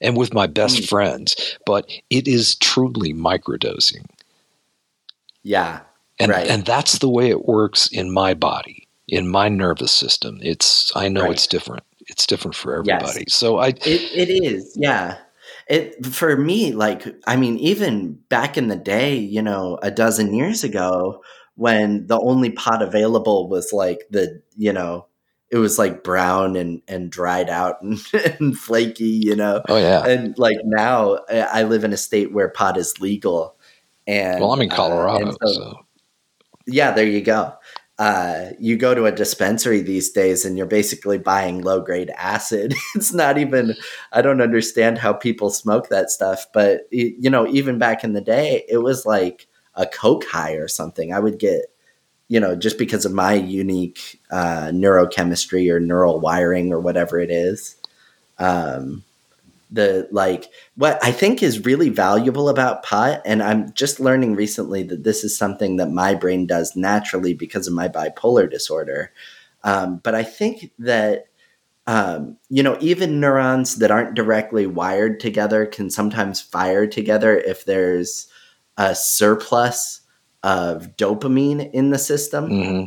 [0.00, 0.88] and with my best mm.
[0.88, 1.58] friends.
[1.66, 4.04] But it is truly microdosing.
[5.42, 5.80] Yeah,
[6.18, 6.48] and right.
[6.48, 10.38] and that's the way it works in my body, in my nervous system.
[10.42, 11.32] It's I know right.
[11.32, 11.84] it's different.
[12.06, 13.24] It's different for everybody.
[13.26, 13.34] Yes.
[13.34, 15.16] So I, it, it is, yeah.
[15.68, 20.34] It for me, like I mean, even back in the day, you know, a dozen
[20.34, 21.22] years ago,
[21.56, 25.06] when the only pot available was like the, you know,
[25.50, 29.62] it was like brown and and dried out and, and flaky, you know.
[29.68, 30.04] Oh yeah.
[30.06, 33.56] And like now, I live in a state where pot is legal,
[34.06, 35.86] and well, I'm in Colorado, uh, so, so,
[36.66, 37.54] yeah, there you go
[37.98, 42.74] uh, you go to a dispensary these days and you're basically buying low grade acid.
[42.94, 43.74] it's not even,
[44.12, 46.46] I don't understand how people smoke that stuff.
[46.52, 50.66] But, you know, even back in the day, it was like a Coke high or
[50.66, 51.12] something.
[51.12, 51.66] I would get,
[52.28, 57.30] you know, just because of my unique uh, neurochemistry or neural wiring or whatever it
[57.30, 57.76] is.
[58.38, 59.04] Um,
[59.70, 64.84] the like what I think is really valuable about pot, and I'm just learning recently
[64.84, 69.12] that this is something that my brain does naturally because of my bipolar disorder.
[69.64, 71.26] Um, but I think that
[71.86, 77.64] um, you know even neurons that aren't directly wired together can sometimes fire together if
[77.64, 78.28] there's
[78.76, 80.00] a surplus
[80.44, 82.48] of dopamine in the system.
[82.50, 82.84] Mm-hmm.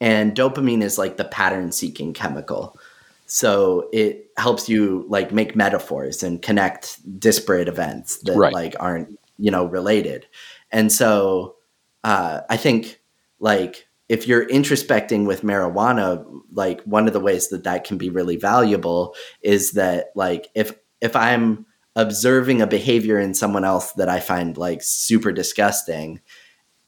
[0.00, 2.78] And dopamine is like the pattern seeking chemical.
[3.26, 8.52] So it helps you like make metaphors and connect disparate events that right.
[8.52, 10.26] like aren't, you know, related.
[10.70, 11.56] And so
[12.04, 13.00] uh, I think
[13.40, 18.10] like if you're introspecting with marijuana, like one of the ways that that can be
[18.10, 21.66] really valuable is that like if if I'm
[21.98, 26.20] observing a behavior in someone else that I find like super disgusting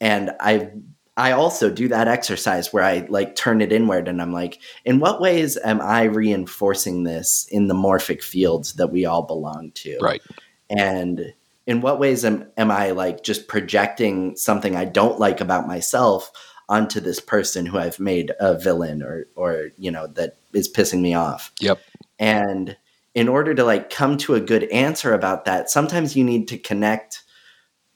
[0.01, 0.71] and I
[1.17, 5.01] I also do that exercise where I like turn it inward and I'm like, in
[5.01, 9.99] what ways am I reinforcing this in the morphic fields that we all belong to?
[10.01, 10.23] Right.
[10.71, 11.35] And
[11.67, 16.31] in what ways am, am I like just projecting something I don't like about myself
[16.71, 21.01] onto this person who I've made a villain or, or, you know, that is pissing
[21.01, 21.53] me off?
[21.61, 21.81] Yep.
[22.19, 22.77] And
[23.15, 26.59] in order to like come to a good answer about that, sometimes you need to
[26.59, 27.23] connect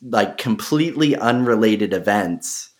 [0.03, 2.70] like completely unrelated events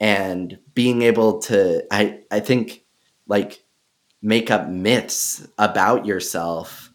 [0.00, 2.84] and being able to i i think
[3.26, 3.64] like
[4.22, 6.92] make up myths about yourself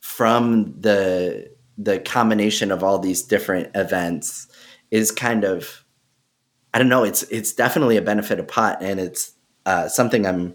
[0.00, 4.46] from the the combination of all these different events
[4.90, 5.84] is kind of
[6.74, 9.32] i don't know it's it's definitely a benefit of pot and it's
[9.64, 10.54] uh, something i'm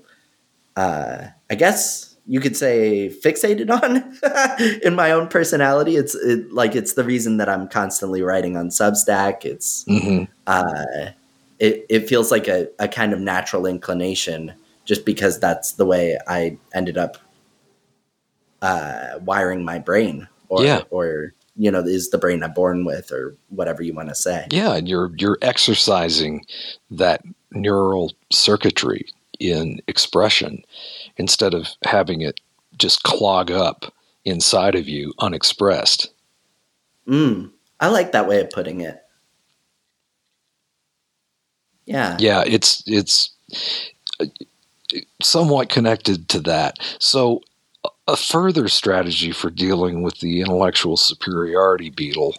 [0.75, 6.75] uh, i guess you could say fixated on in my own personality it's it, like
[6.75, 10.25] it's the reason that i'm constantly writing on substack it's mm-hmm.
[10.45, 11.11] uh,
[11.59, 14.53] it, it feels like a, a kind of natural inclination
[14.85, 17.17] just because that's the way I ended up
[18.61, 20.81] uh, wiring my brain or, yeah.
[20.89, 24.47] or, you know, is the brain I'm born with or whatever you want to say.
[24.51, 24.75] Yeah.
[24.75, 26.45] And you're, you're exercising
[26.91, 27.21] that
[27.51, 29.05] neural circuitry
[29.39, 30.63] in expression
[31.17, 32.39] instead of having it
[32.77, 33.93] just clog up
[34.25, 36.09] inside of you unexpressed.
[37.07, 39.01] Mm, I like that way of putting it.
[41.85, 42.17] Yeah.
[42.19, 43.31] Yeah, it's it's
[45.21, 46.77] somewhat connected to that.
[46.99, 47.41] So
[48.07, 52.35] a further strategy for dealing with the intellectual superiority beetle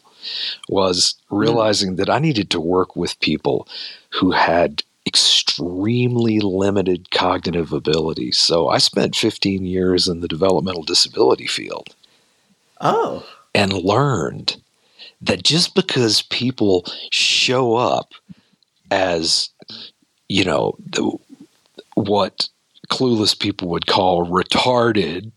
[0.69, 1.97] was realizing mm.
[1.99, 3.69] that I needed to work with people
[4.11, 8.37] who had extremely limited cognitive abilities.
[8.39, 11.89] So I spent 15 years in the developmental disability field.
[12.81, 13.27] Oh.
[13.55, 14.61] And learned
[15.23, 18.13] that just because people show up
[18.91, 19.49] as
[20.29, 21.17] you know the,
[21.95, 22.49] what
[22.89, 25.33] clueless people would call retarded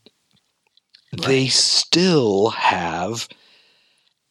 [1.13, 1.21] right.
[1.25, 3.27] they still have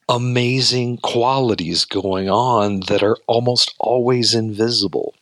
[0.09, 5.15] amazing qualities going on that are almost always invisible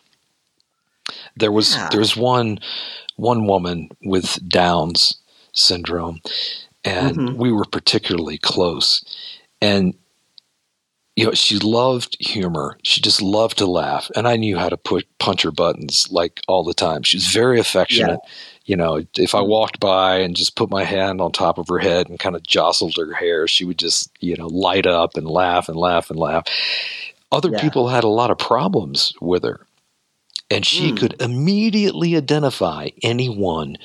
[1.37, 1.89] There was Yeah.
[1.91, 2.59] there was one
[3.17, 5.15] one woman with Downs
[5.53, 6.21] syndrome,
[6.85, 7.37] and Mhm.
[7.37, 9.03] we were particularly close.
[9.61, 9.95] And
[11.17, 12.79] you know, she loved humor.
[12.85, 16.41] She just loved to laugh, and I knew how to put punch her buttons like
[16.47, 17.03] all the time.
[17.03, 18.21] She was very affectionate.
[18.67, 21.79] You know, if I walked by and just put my hand on top of her
[21.81, 25.27] head and kind of jostled her hair, she would just you know light up and
[25.27, 26.45] laugh and laugh and laugh.
[27.33, 27.61] Other Yeah.
[27.63, 29.67] people had a lot of problems with her,
[30.51, 30.97] and she Mm.
[30.99, 33.77] could immediately identify anyone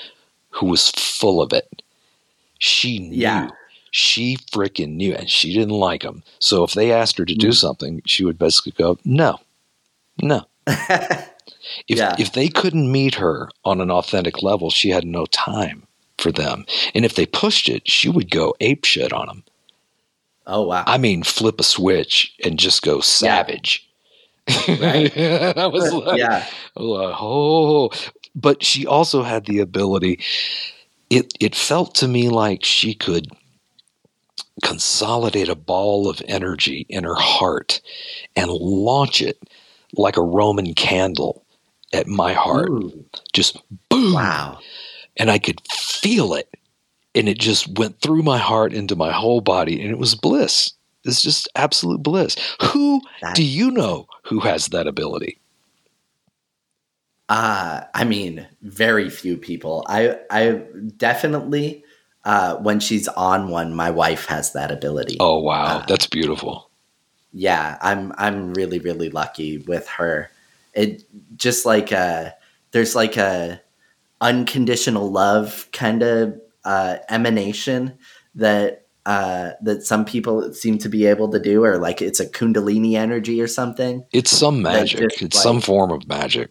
[0.52, 1.82] who was full of it.
[2.60, 3.18] She knew.
[3.18, 3.50] Yeah.
[3.92, 6.24] She freaking knew, and she didn't like them.
[6.40, 7.56] So if they asked her to do Mm.
[7.56, 9.40] something, she would basically go, "No,
[10.22, 10.46] no."
[11.88, 12.16] If Yeah.
[12.20, 15.88] if they couldn't meet her on an authentic level, she had no time
[16.18, 16.66] for them.
[16.94, 19.44] And if they pushed it, she would go ape shit on them.
[20.46, 20.84] oh wow.
[20.86, 23.88] I mean, flip a switch and just go savage.
[24.68, 25.16] Right.
[25.58, 26.46] I was like, yeah.
[26.76, 27.92] like, oh,
[28.36, 30.20] but she also had the ability.
[31.10, 33.28] It it felt to me like she could
[34.64, 37.82] consolidate a ball of energy in her heart
[38.36, 39.38] and launch it
[39.96, 41.46] like a Roman candle
[41.94, 42.70] at my heart.
[42.70, 44.60] Ooh, Just boom, wow.
[45.18, 46.50] and I could feel it,
[47.16, 50.74] and it just went through my heart into my whole body, and it was bliss.
[51.06, 52.36] It's just absolute bliss.
[52.62, 55.40] Who That- do you know who has that ability?
[57.30, 59.86] Uh, I mean, very few people.
[59.88, 60.62] I I
[60.98, 61.84] definitely
[62.26, 65.18] uh, when she's on one, my wife has that ability.
[65.20, 66.70] Oh wow, Uh, that's beautiful.
[67.32, 70.30] Yeah, I'm I'm really really lucky with her.
[70.74, 71.04] It
[71.36, 72.36] just like a
[72.72, 73.62] there's like a
[74.22, 77.98] unconditional love kind of uh, emanation
[78.36, 82.26] that uh, that some people seem to be able to do, or like it's a
[82.26, 84.06] kundalini energy or something.
[84.14, 85.00] It's some magic.
[85.10, 86.50] just, It's like- some form of magic.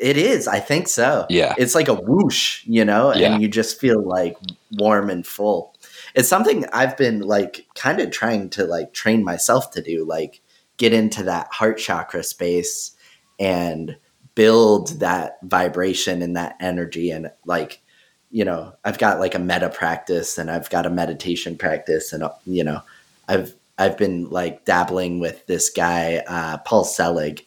[0.00, 1.26] It is, I think so.
[1.28, 1.56] Yeah.
[1.58, 3.32] It's like a whoosh, you know, Yeah.
[3.32, 4.36] and you just feel like
[4.78, 5.74] warm and full.
[6.14, 10.40] It's something I've been like kind of trying to like train myself to do, like
[10.76, 12.92] get into that heart chakra space
[13.40, 13.96] and
[14.36, 17.82] build that vibration and that energy and like
[18.30, 22.22] you know, I've got like a metta practice and I've got a meditation practice and
[22.22, 22.82] uh, you know,
[23.28, 27.46] I've I've been like dabbling with this guy uh Paul Selig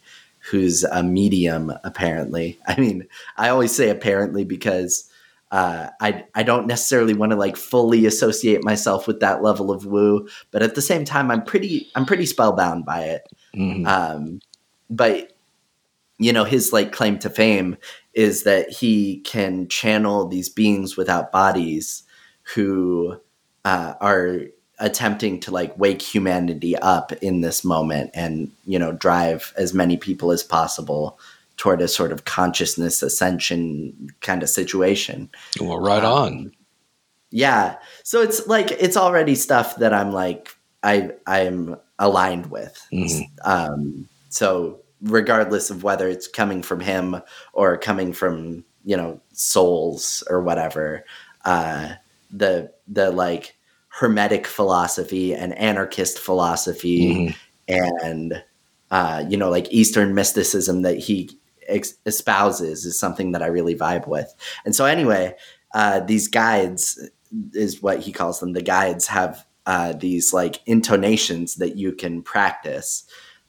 [0.49, 2.59] who's a medium apparently.
[2.67, 3.07] I mean,
[3.37, 5.07] I always say apparently because
[5.51, 9.85] uh, I I don't necessarily want to like fully associate myself with that level of
[9.85, 13.23] woo, but at the same time, I'm pretty I'm pretty spellbound by it.
[13.53, 13.85] Mhm.
[13.85, 14.39] Um,
[14.89, 15.33] but
[16.19, 17.75] you know, his like claim to fame
[18.13, 22.03] is that he can channel these beings without bodies
[22.55, 23.17] who
[23.65, 24.41] uh, are
[24.79, 29.95] attempting to like wake humanity up in this moment and you know drive as many
[29.95, 31.19] people as possible
[31.57, 36.51] toward a sort of consciousness ascension kind of situation well, right um, on.
[37.29, 43.21] yeah so it's like it's already stuff that i'm like i i'm aligned with Mhm.
[43.45, 47.21] um so regardless of whether it's coming from him
[47.53, 51.03] or coming from you know souls or whatever
[51.45, 51.93] uh
[52.31, 53.55] the the like
[53.89, 57.35] hermetic philosophy and anarchist philosophy Mhm.
[57.67, 58.43] and
[58.91, 61.29] uh, you know like eastern mysticism that he
[61.67, 64.33] ex- espouses is something that i really vibe with.
[64.65, 65.35] And so anyway
[65.73, 66.99] uh, these guides
[67.53, 68.51] is what he calls them.
[68.53, 73.05] The guides have uh, these like intonations that you can practice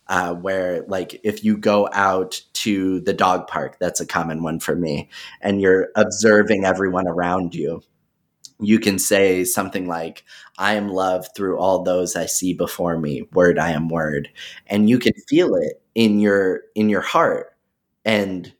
[0.08, 4.58] uh, where like if you go out to the dog park that's a common one
[4.58, 5.08] for me
[5.40, 7.82] and you're observing everyone around you
[8.60, 10.24] you can say something like
[10.58, 14.28] i am love through all those i see before me word i am word
[14.66, 17.56] and you can feel it in your in your heart
[18.04, 18.52] and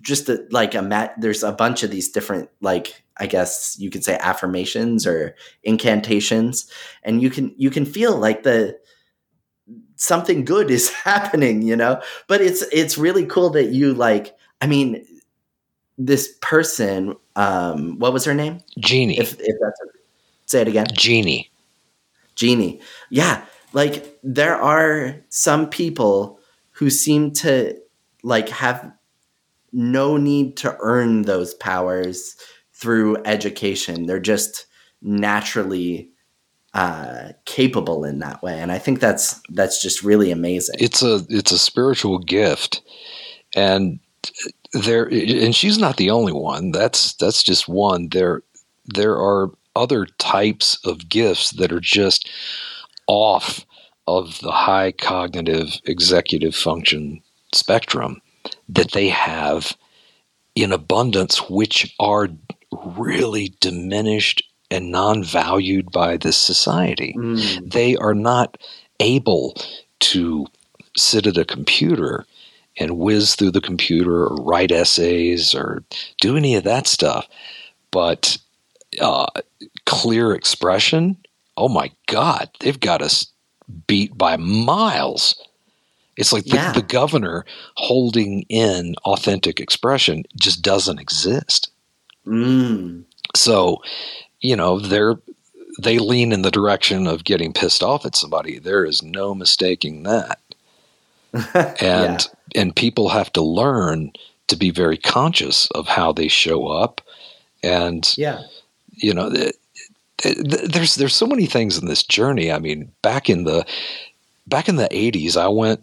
[0.00, 3.90] just a, like a mat there's a bunch of these different like i guess you
[3.90, 6.70] could say affirmations or incantations
[7.02, 8.78] and you can you can feel like the
[9.96, 12.00] something good is happening you know?
[12.26, 15.04] But it's it's really cool that you like i mean
[15.98, 18.60] this person um what was her name?
[18.78, 19.18] Genie.
[19.18, 19.86] if if that's a,
[20.46, 20.86] say it again.
[20.92, 21.50] Genie.
[22.34, 22.80] genie
[23.10, 26.38] yeah like there are some people
[26.70, 27.76] who seem to
[28.22, 28.92] like have
[29.72, 32.36] no need to earn those powers
[32.72, 34.06] through education.
[34.06, 34.66] They're just
[35.02, 36.10] naturally
[36.74, 41.24] uh capable in that way and i think that's that's just really amazing It's a
[41.28, 42.82] it's a spiritual gift,
[43.54, 44.00] and
[44.72, 46.72] there and she's not the only one.
[46.72, 48.08] That's that's just one.
[48.10, 48.42] There
[48.86, 52.28] there are other types of gifts that are just
[53.06, 53.64] off
[54.06, 57.22] of the high cognitive executive function
[57.54, 58.20] spectrum
[58.68, 59.76] that they have
[60.54, 62.28] in abundance, which are
[62.96, 64.42] really diminished
[64.74, 67.14] and non valued by this society.
[67.16, 67.72] Mm.
[67.72, 68.58] They are not
[69.00, 69.56] able
[70.00, 70.46] to
[70.96, 72.26] sit at a computer
[72.76, 75.84] and whiz through the computer or write essays or
[76.20, 77.26] do any of that stuff.
[77.90, 78.36] But
[79.00, 79.26] uh,
[79.86, 81.16] clear expression,
[81.56, 83.26] oh my God, they've got us
[83.86, 85.40] beat by miles.
[86.16, 86.72] It's like the, Yeah.
[86.72, 87.44] the governor
[87.76, 91.70] holding in authentic expression just doesn't exist.
[92.26, 93.04] Mm.
[93.34, 93.82] So,
[94.40, 95.16] you know, they're
[95.80, 98.58] they lean in the direction of getting pissed off at somebody.
[98.58, 100.38] There is no mistaking that.
[101.80, 104.12] And and people have to learn
[104.46, 107.00] to be very conscious of how they show up
[107.62, 108.42] and yeah.
[108.92, 109.54] you know th-
[110.68, 113.66] there's there's so many things in this journey i mean back in the
[114.46, 115.82] back in the 80s i went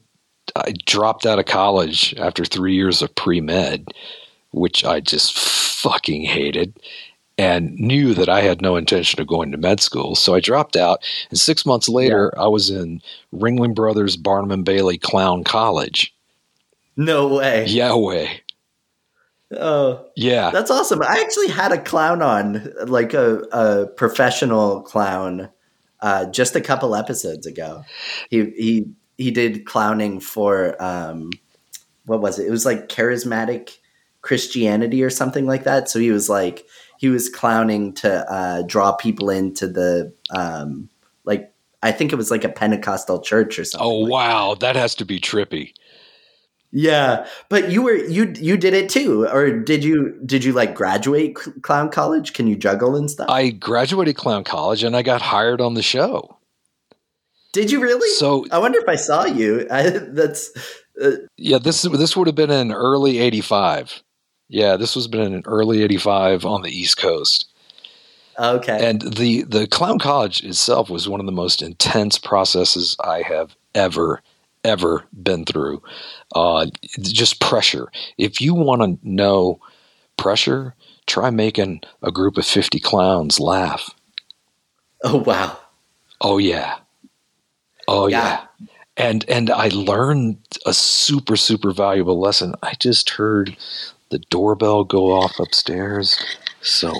[0.55, 3.87] i dropped out of college after 3 years of pre-med
[4.51, 6.79] which i just fucking hated
[7.37, 10.75] and knew that i had no intention of going to med school so i dropped
[10.75, 13.01] out and 6 months later i was in
[13.33, 16.13] ringling brothers barnum and bailey clown college
[16.97, 17.65] No way.
[17.67, 18.41] Yeah, way.
[19.57, 21.01] Oh, yeah that's awesome.
[21.01, 25.49] I actually had a clown on, like a, a professional clown,
[26.01, 27.83] uh, just a couple episodes ago.
[28.29, 28.85] He he
[29.17, 31.31] he did clowning for um,
[32.05, 32.47] what was it?
[32.47, 33.77] It was like charismatic
[34.21, 35.89] Christianity or something like that.
[35.89, 36.65] So he was like
[37.01, 40.87] he was clowning to uh, draw people into the um,
[41.25, 43.85] like I think it was like a Pentecostal church or something.
[43.85, 45.73] oh like wow that has to be trippy
[46.71, 50.75] Yeah, but you were you you did it too, or did you did you like
[50.75, 52.33] graduate clown college?
[52.33, 53.29] Can you juggle and stuff?
[53.29, 56.37] I graduated clown college and I got hired on the show.
[57.51, 58.09] did you really?
[58.11, 59.67] So I wonder if I saw you.
[59.71, 60.51] I, that's
[61.35, 64.03] yeah, this this would have been in early '85.
[64.51, 67.49] Yeah, this was been in early '85 on the East Coast,
[68.37, 68.89] okay.
[68.89, 73.55] and the the clown college itself was one of the most intense processes I have
[73.73, 74.21] ever
[74.65, 75.81] ever been through.
[76.35, 76.67] Uh,
[76.99, 77.91] just pressure.
[78.17, 79.59] If you want to know
[80.17, 80.75] pressure,
[81.07, 83.95] try making a group of 50 clowns laugh.
[85.03, 85.57] oh wow.
[86.19, 86.77] Oh yeah.
[87.87, 88.45] Oh yeah.
[88.59, 88.67] Yeah.
[88.97, 92.53] And and I learned a super super valuable lesson.
[92.61, 93.55] I just heard
[94.11, 96.23] the doorbell go off upstairs.
[96.61, 96.93] So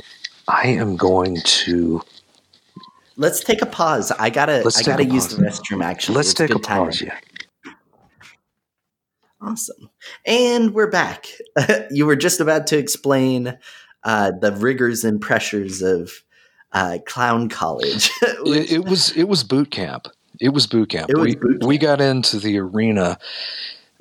[0.48, 2.02] I am going to
[3.18, 4.12] Let's take a pause.
[4.12, 5.84] I gotta Let's I gotta use the restroom.
[5.84, 6.86] Actually, let's It's take a timing.
[6.88, 7.02] pause.
[7.02, 7.18] Yeah.
[9.42, 9.90] Awesome.
[10.26, 11.28] And we're back.
[11.92, 13.58] you were just about to explain
[14.04, 16.12] uh, the rigors and pressures of
[16.72, 18.10] uh, clown college.
[18.44, 20.08] It, it was it was boot camp.
[20.40, 21.12] It was boot camp.
[21.12, 23.20] It was we boot we got into the arena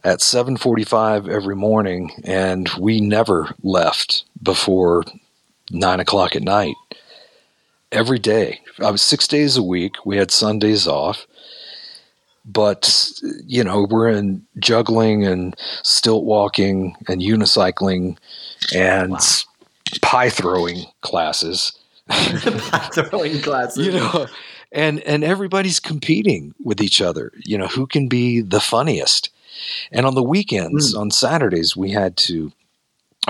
[0.04, 5.04] at 7:45 every morning, and we never left before
[5.70, 6.74] nine o'clock at night.
[7.92, 9.94] Every day, I was six days a week.
[10.06, 11.26] We had Sundays off,
[12.44, 13.10] but
[13.46, 18.16] you know we're in juggling and stilt walking and unicycling
[18.74, 19.18] and Wow.
[20.02, 21.72] pie throwing classes
[22.08, 23.84] pie throwing classes.
[23.86, 24.26] you know
[24.72, 29.30] and and everybody's competing with each other you know who can be the funniest
[29.92, 32.52] and on the weekends on saturdays we had to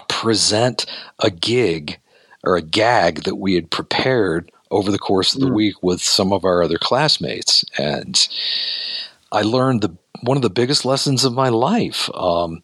[0.08, 0.86] present
[1.20, 1.98] a gig
[2.44, 5.54] or a gag that we had prepared over the course of the Mm.
[5.54, 8.28] week with some of our other classmates and
[9.32, 12.62] i learned the one of the biggest lessons of my life um,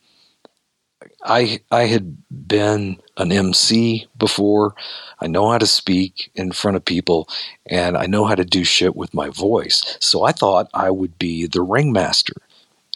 [1.25, 4.75] I I had been an MC before.
[5.21, 7.29] I know how to speak in front of people
[7.67, 9.97] and I know how to do shit with my voice.
[10.01, 12.35] So I thought I would be the ringmaster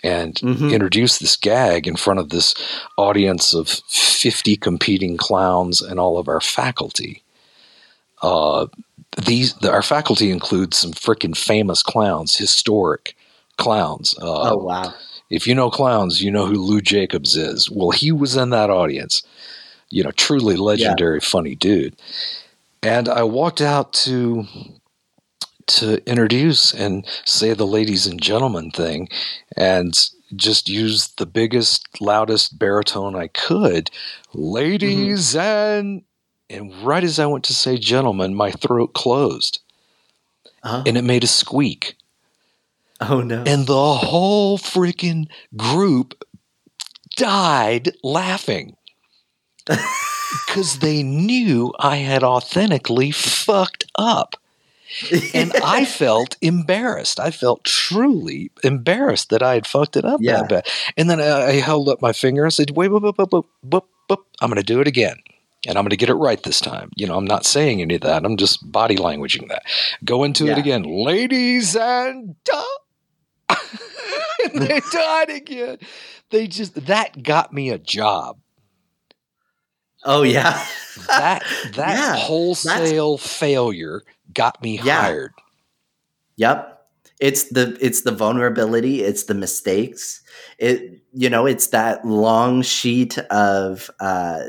[0.03, 0.73] and Mhm.
[0.73, 2.55] introduce this gag in front of this
[2.97, 7.23] audience of 50 competing clowns and all of our faculty.
[8.23, 8.67] Uh,
[9.27, 13.17] these our faculty includes some freaking famous clowns, historic
[13.57, 14.15] clowns.
[14.21, 14.95] Uh, oh wow.
[15.31, 17.71] if you know clowns, you know who Lou Jacobs is.
[17.71, 19.23] Well, he was in that audience.
[19.91, 21.97] You know, truly legendary, funny dude.
[22.83, 24.47] And I walked out to
[25.77, 29.09] to introduce and say the ladies and gentlemen thing,
[29.57, 29.95] and
[30.37, 33.91] just use the biggest, loudest baritone I could.
[34.33, 35.41] Ladies mm-hmm.
[35.41, 36.03] and
[36.49, 39.61] and right as I went to say gentlemen, my throat closed
[40.63, 41.97] Oh, and it made a squeak
[43.01, 43.43] oh no.
[43.47, 46.23] and the whole freaking group
[47.17, 48.77] died laughing
[49.67, 54.37] because they knew I had authentically fucked up.
[55.35, 57.21] And I felt embarrassed.
[57.21, 60.39] I felt truly embarrassed that I had fucked it up Yeah.
[60.43, 60.67] that bad.
[60.97, 63.45] And then I, I held up my finger and said, "Wait, wait, wait, wait, wait,
[63.63, 64.19] wait.
[64.41, 65.17] I'm going to do it again."
[65.69, 66.91] And I'm going to get it right this time.
[66.97, 68.25] You know, I'm not saying any of that.
[68.25, 69.63] I'm just body languaging that.
[70.03, 70.85] Go into it again.
[70.85, 72.35] Ladies and
[73.49, 75.79] and they died again.
[76.31, 78.39] They just that got me a job.
[80.05, 80.65] Oh yeah.
[81.09, 81.43] That
[81.75, 84.03] that Yeah, wholesale failure
[84.35, 85.01] got me Yeah.
[85.03, 85.33] hired.
[86.37, 86.77] Yep.
[87.21, 90.23] It's the it's the vulnerability, it's the mistakes.
[90.59, 94.45] It you know, it's that long sheet of uh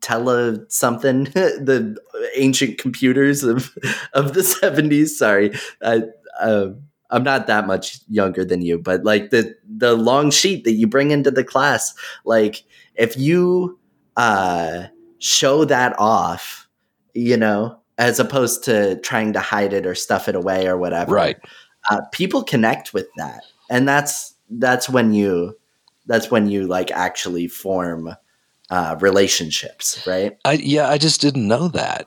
[0.00, 1.96] tele something the
[2.36, 3.76] ancient computers of
[4.14, 5.52] of the 70s sorry
[5.82, 6.02] I
[6.40, 6.70] uh,
[7.10, 10.88] I'm not that much younger than you but like the the long sheet that you
[10.88, 11.94] bring into the class
[12.24, 12.64] like
[12.96, 13.78] if you
[14.16, 14.86] uh
[15.18, 16.68] show that off
[17.14, 21.14] you know as opposed to trying to hide it or stuff it away or whatever
[21.14, 21.36] Right.
[21.90, 25.56] uh, people connect with that and that's that's when you
[26.06, 28.14] that's when you like actually form
[28.70, 32.06] uh, relationships right I yeah, I just didn't know that.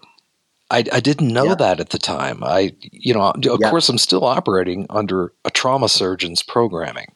[0.72, 1.56] I, I didn't know Yeah.
[1.56, 2.44] that at the time.
[2.44, 7.08] I you know, of course I'm still operating under a trauma surgeon's programming.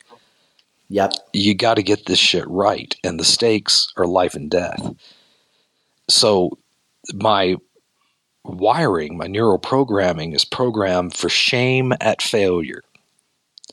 [0.89, 4.93] yep You got to get this shit right and the stakes are life and death.
[6.09, 6.57] So
[7.13, 7.55] my
[8.43, 12.83] wiring, my neural programming is programmed for shame at failure.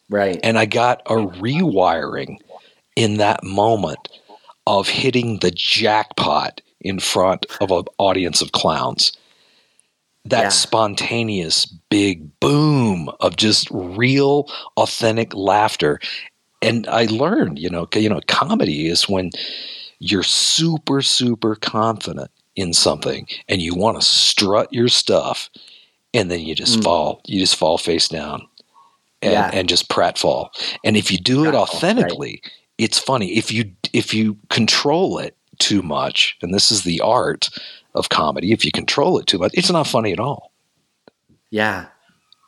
[0.08, 2.38] right And I got a rewiring
[2.96, 4.08] in that moment
[4.66, 9.12] of hitting the jackpot in front of an audience of clowns.
[10.24, 10.48] That Yeah.
[10.50, 15.98] spontaneous big boom of just real, authentic laughter.
[16.62, 19.30] And I learned, you know, you know, comedy is when
[19.98, 25.48] you're super, super confident in something and you want to strut your stuff,
[26.12, 26.84] and then you just Mm.
[26.84, 27.20] fall.
[27.26, 28.46] You just fall face down
[29.22, 29.50] and, Yeah.
[29.52, 30.48] and just pratfall.
[30.84, 32.42] And if you do it authentically,
[32.78, 33.36] it's funny.
[33.36, 37.48] If you if you control it too much, and this is the art
[37.94, 40.52] of comedy, if you control it too much, it's not funny at all.
[41.50, 41.86] yeah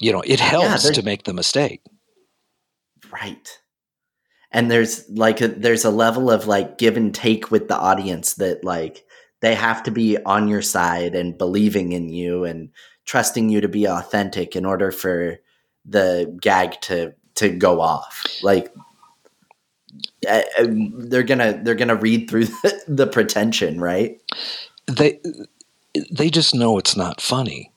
[0.01, 1.81] You know, it helps there- to make the mistake.
[3.13, 3.61] right
[4.51, 8.35] and there's like a, there's a level of like give and take with the audience
[8.35, 9.05] that like
[9.43, 12.71] they have to be on your side and believing in you and
[13.05, 15.39] trusting you to be authentic in order for
[15.85, 18.25] the gag to to go off.
[18.43, 18.73] Like
[20.29, 20.67] uh, uh,
[20.97, 24.21] they're gonna they're gonna read through the, the pretension right?
[24.87, 25.21] They
[26.11, 27.71] they just know it's not funny.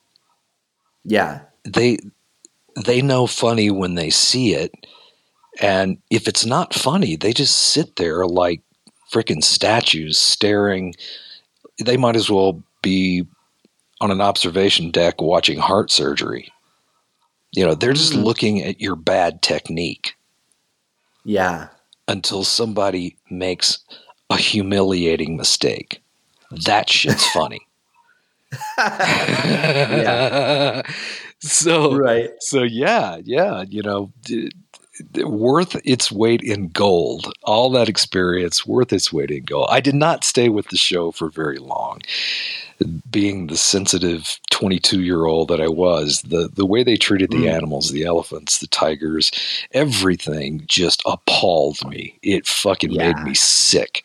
[1.03, 1.41] yeah.
[1.63, 1.97] They
[2.85, 4.71] they know funny when they see it.
[5.59, 8.61] And if it's not funny they just sit there like
[9.11, 10.93] freaking statues staring
[11.83, 13.25] they might as well be
[14.01, 16.51] on an observation deck watching heart surgery.
[17.53, 18.23] You know they're just Mm.
[18.23, 20.15] looking at your bad technique.
[21.23, 21.69] Yeah.
[22.07, 23.79] Until somebody makes
[24.29, 26.01] a humiliating mistake.
[26.65, 27.61] That shit's funny.
[31.41, 32.31] So right.
[32.39, 34.11] so yeah, yeah, you know,
[35.23, 37.31] worth its weight in gold.
[37.43, 39.67] All that experience worth its weight in gold.
[39.69, 42.01] I did not stay with the show for very long.
[43.09, 47.45] Being the sensitive 22 year old that I was, the the way they treated the
[47.45, 47.53] Mm.
[47.53, 49.31] animals, the elephants, the tigers,
[49.71, 52.17] everything just appalled me.
[52.21, 53.07] It fucking Yeah.
[53.13, 54.03] made me sick.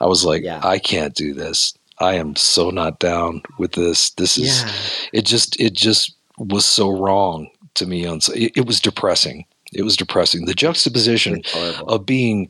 [0.00, 0.60] I was like, Yeah.
[0.62, 1.74] I can't do this.
[1.98, 4.10] I am so not down with this.
[4.10, 4.72] This is yeah
[5.12, 9.44] it just it just was so wrong to me on so- it, it was depressing
[9.74, 10.44] it was depressing.
[10.44, 11.42] The juxtaposition
[11.86, 12.48] of being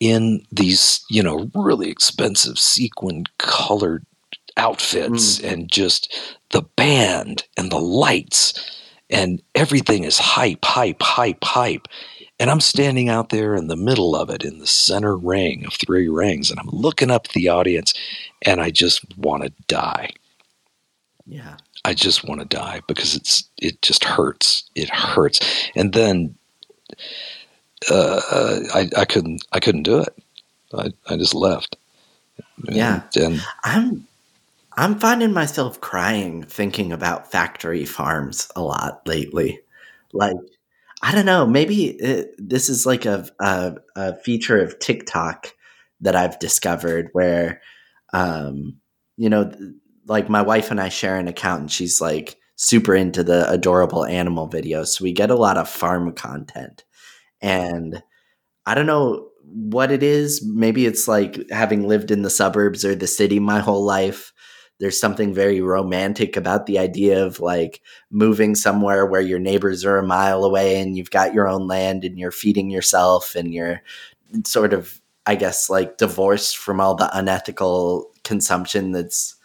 [0.00, 4.04] in these you know really expensive sequin colored
[4.56, 5.52] outfits mm.
[5.52, 11.88] and just the band and the lights and everything is hype hype hype hype.
[12.40, 15.74] And i'm standing out there in the middle of it in the center ring of
[15.74, 17.94] three rings and i'm looking up at the audience
[18.42, 20.10] and i just want to die.
[21.26, 21.56] Yeah.
[21.84, 24.64] I just want to die because it's it just hurts.
[24.74, 25.40] It hurts,
[25.76, 26.34] and then
[27.90, 30.16] uh, I I couldn't I couldn't do it.
[30.72, 31.76] I I just left.
[32.66, 33.02] And- Yeah.
[33.16, 34.06] and I'm
[34.76, 39.60] I'm finding myself crying thinking about factory farms a lot lately.
[40.12, 40.36] Like
[41.02, 45.54] I don't know, maybe it, this is like a, a a feature of TikTok
[46.00, 47.60] that I've discovered where
[48.12, 48.76] um
[49.16, 49.52] you know
[50.06, 54.04] like my wife and I share an account and she's like super into the adorable
[54.04, 54.88] animal videos.
[54.88, 56.84] So we get a lot of farm content.
[57.40, 58.02] And
[58.66, 60.44] I don't know what it is.
[60.44, 64.32] Maybe it's like having lived in the suburbs or the city my whole life
[64.80, 67.80] there's something very romantic about the idea of like
[68.10, 72.04] moving somewhere where your neighbors are a mile away and you've got your own land
[72.04, 73.80] and you're feeding yourself and you're
[74.44, 79.36] sort of I guess like divorced from all the unethical consumption that's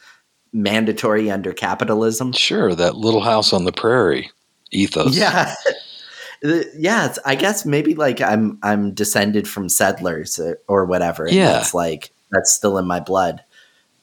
[0.53, 2.31] mandatory under capitalism.
[2.33, 4.31] Sure, that little house on the prairie
[4.71, 5.15] ethos.
[5.15, 5.53] Yeah.
[6.75, 11.27] yeah, I guess maybe like I'm I'm descended from settlers or, or whatever.
[11.29, 11.53] Yeah.
[11.53, 13.43] That's like that's still in my blood.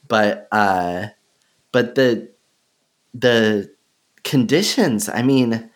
[0.08, 1.08] But uh
[1.72, 2.28] but the
[3.14, 3.70] the
[4.22, 5.70] conditions, I mean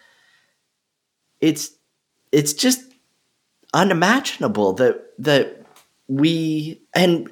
[1.40, 1.70] it's
[2.32, 2.82] it's just
[3.72, 5.64] unimaginable that that
[6.08, 7.30] we and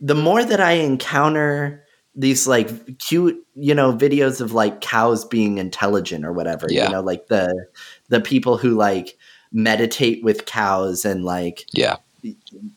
[0.00, 1.83] the more that I encounter
[2.14, 6.84] these like cute, you know, videos of like cows being intelligent or whatever, Yeah.
[6.86, 7.66] you know, like the
[8.08, 9.16] the people who like
[9.52, 11.96] meditate with cows and like Yeah.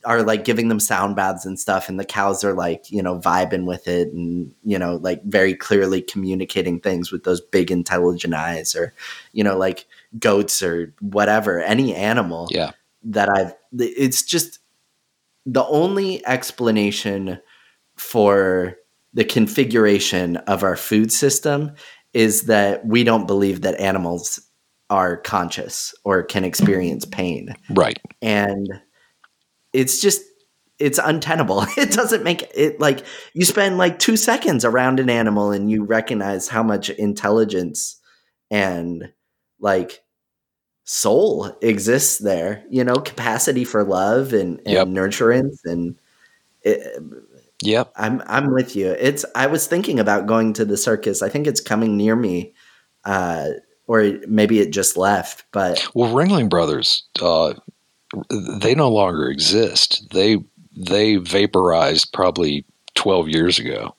[0.05, 3.17] are like giving them sound baths and stuff and the cows are like you know
[3.19, 8.33] vibing with it and you know like very clearly communicating things with those big intelligent
[8.33, 8.93] eyes or
[9.31, 9.85] you know like
[10.19, 12.71] goats or whatever any animal Yeah.
[13.05, 14.59] that i've it's just
[15.45, 17.39] the only explanation
[17.95, 18.75] for
[19.13, 21.71] the configuration of our food system
[22.13, 24.39] is that we don't believe that animals
[24.89, 27.99] are conscious or can experience pain Right.
[28.21, 28.67] and
[29.73, 30.21] it's just
[30.79, 33.03] it's untenable it doesn't make it like
[33.33, 37.99] you spend like two seconds around an animal and you recognize how much intelligence
[38.49, 39.11] and
[39.59, 40.03] like
[40.85, 44.87] soul exists there you know capacity for love and, and Yep.
[44.87, 45.97] nurturance and
[46.61, 47.03] it,
[47.61, 47.91] Yep.
[47.95, 51.47] i'm i'm with you it's i was thinking about going to the circus i think
[51.47, 52.53] it's coming near me
[53.05, 53.47] uh
[53.87, 57.53] or maybe it just left but Well, Ringling Brothers, uh,
[58.59, 60.07] they no longer exist.
[60.11, 60.37] They
[60.75, 63.95] they vaporized probably twelve years ago,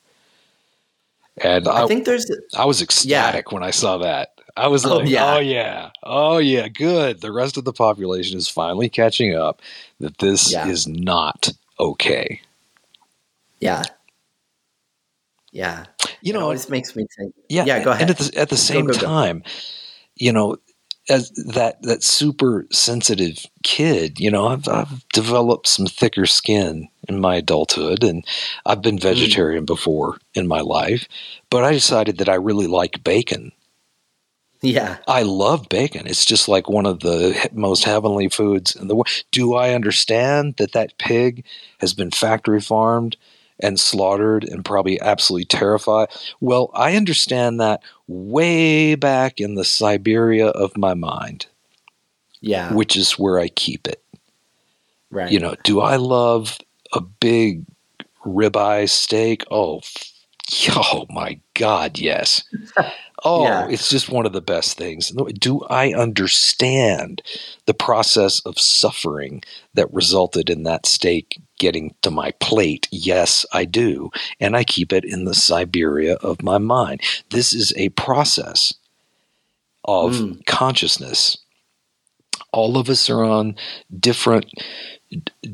[1.41, 4.33] and I, i think there's I was ecstatic when I saw that.
[4.55, 5.35] I was Oh, like, yeah.
[5.35, 9.61] "Oh yeah, oh yeah, good." The rest of the population is finally catching up
[9.99, 10.67] that this Yeah.
[10.67, 11.49] is not
[11.79, 12.41] okay.
[13.59, 13.83] Yeah.
[15.51, 15.85] Yeah.
[16.21, 17.33] You it know, always makes me think.
[17.49, 18.01] Yeah, Yeah, go ahead.
[18.01, 18.99] And at the at the same go, go.
[18.99, 19.43] time,
[20.15, 20.57] you know,
[21.09, 27.19] as that that super sensitive kid, you know, I've I've developed some thicker skin in
[27.19, 28.25] my adulthood, and
[28.65, 28.83] I've Mm.
[28.83, 31.07] been vegetarian before in my life,
[31.49, 33.51] but I decided that I really like bacon.
[34.61, 34.97] Yeah.
[35.07, 36.05] I love bacon.
[36.05, 39.07] It's just like one of the most heavenly foods in the world.
[39.31, 41.45] Do I understand that that pig
[41.79, 43.15] has been factory farmed
[43.59, 46.07] and slaughtered and probably absolutely terrified?
[46.39, 51.45] Well, I understand that way back in the Siberia of my mind,
[52.41, 52.73] Yeah.
[52.73, 54.01] which is where I keep it.
[55.11, 55.31] right.
[55.31, 56.57] You know, do I love
[56.93, 57.65] a big
[58.25, 59.43] ribeye steak?
[59.51, 59.81] Oh,
[60.69, 62.43] oh my God, yes.
[63.23, 63.67] Oh, Yeah.
[63.69, 65.11] it's just one of the best things.
[65.39, 67.21] Do I understand
[67.65, 69.43] the process of suffering
[69.73, 72.87] that resulted in that steak getting to my plate?
[72.91, 74.11] Yes, I do.
[74.39, 77.01] And I keep it in the Siberia of my mind.
[77.31, 78.73] This is a process
[79.85, 80.45] of Mm.
[80.45, 81.37] consciousness.
[82.51, 83.55] All of us are on
[83.99, 84.45] different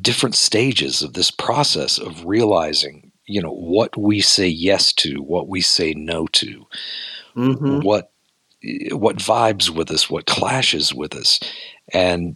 [0.01, 5.47] different stages of this process of realizing, you know, what we say yes to, what
[5.47, 6.65] we say no to,
[7.35, 8.11] hmm what
[8.91, 11.39] what vibes with us, what clashes with us,
[11.93, 12.35] and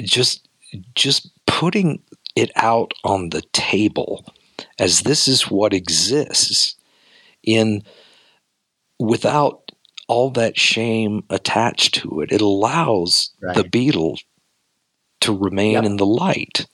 [0.00, 0.46] just
[0.94, 2.02] just putting
[2.36, 4.24] it out on the table
[4.78, 6.74] as this is what exists
[7.42, 7.82] in
[8.98, 9.70] without
[10.08, 12.30] all that shame attached to it.
[12.32, 13.56] It allows Right.
[13.56, 14.18] the beetle
[15.20, 15.84] to remain Yep.
[15.84, 16.66] in the light.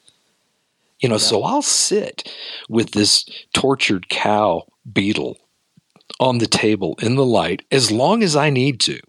[1.01, 2.31] You know, so I'll sit
[2.69, 3.25] with this
[3.55, 5.39] tortured cow beetle
[6.21, 9.01] on the table in the light as long as I need to.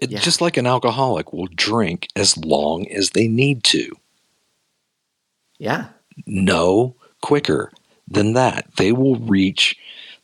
[0.00, 0.20] It, Yeah.
[0.20, 3.96] Just like an alcoholic will drink as long as they need to.
[5.58, 5.88] Yeah.
[6.26, 7.72] No quicker
[8.06, 8.68] than that.
[8.76, 9.76] They will reach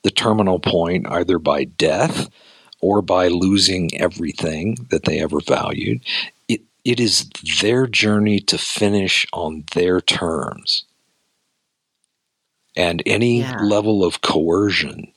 [0.02, 2.28] the terminal point either by death
[2.80, 6.02] or by losing everything that they ever valued.
[6.46, 7.30] It, it is
[7.60, 10.84] their journey to finish on their terms.
[12.76, 13.56] And any Yeah.
[13.62, 15.12] level of coercion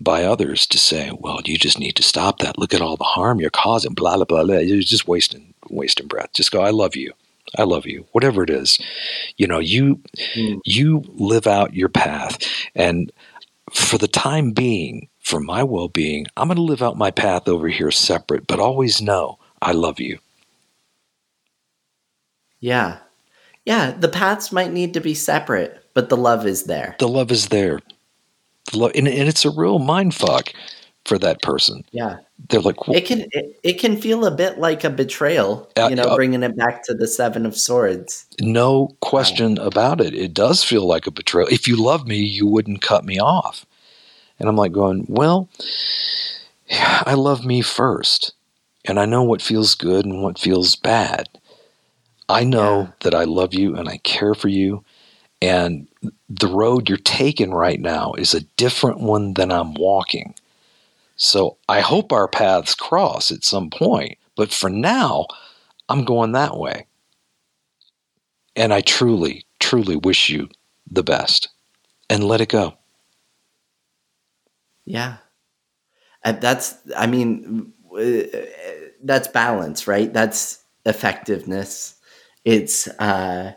[0.00, 2.58] by others to say, well, you just need to stop that.
[2.58, 4.44] Look at all the harm you're causing, blah, blah, blah.
[4.44, 4.56] blah.
[4.58, 6.30] You're just wasting, wasting breath.
[6.34, 7.12] Just go, I love you.
[7.56, 8.06] I love you.
[8.12, 8.78] Whatever it is.
[9.36, 10.00] You know, you
[10.34, 10.60] Mm.
[10.64, 12.38] you live out your path.
[12.74, 13.12] And
[13.72, 17.46] for the time being, for my well being, I'm going to live out my path
[17.48, 20.18] over here separate, but always know I love you.
[22.60, 22.98] Yeah.
[23.64, 26.96] Yeah, the paths might need to be separate, but the love is there.
[26.98, 27.80] The love is there.
[28.72, 30.52] The love, and, and it's a real mind fuck
[31.04, 31.84] for that person.
[31.92, 32.16] Yeah.
[32.48, 35.96] They're like, It can it, it can feel a bit like a betrayal, Uh, you
[35.96, 38.24] know, uh, bringing it back to the 7 of swords.
[38.40, 40.14] no question about it.
[40.14, 41.48] It does feel like a betrayal.
[41.48, 43.66] If you love me, you wouldn't cut me off.
[44.40, 45.48] And I'm like going, well,
[46.70, 48.32] I love me first.
[48.86, 51.28] And I know what feels good and what feels bad.
[52.28, 52.90] I know Yeah.
[53.00, 54.82] that I love you and I care for you.
[55.42, 55.88] And
[56.28, 60.34] the road you're taking right now is a different one than I'm walking.
[61.16, 64.18] So I hope our paths cross at some point.
[64.36, 65.26] But for now,
[65.88, 66.86] I'm going that way.
[68.56, 70.48] And I truly, truly wish you
[70.90, 71.48] the best.
[72.10, 72.74] And let it go.
[74.84, 75.16] Yeah.
[76.22, 78.22] And that's, I mean, uh,
[79.02, 80.12] that's balance, right?
[80.12, 81.96] That's effectiveness.
[82.44, 83.52] It's, uh,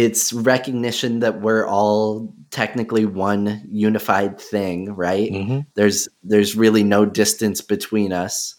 [0.00, 5.30] it's recognition that we're all technically one unified thing, right?
[5.30, 5.66] Mhm.
[5.74, 8.54] There's, there's really no distance between us,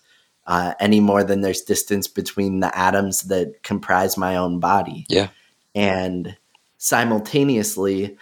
[0.46, 5.06] uh, any more than there's distance between the atoms that comprise my own body.
[5.10, 5.30] Yeah.
[5.74, 6.38] And
[6.78, 8.18] simultaneously,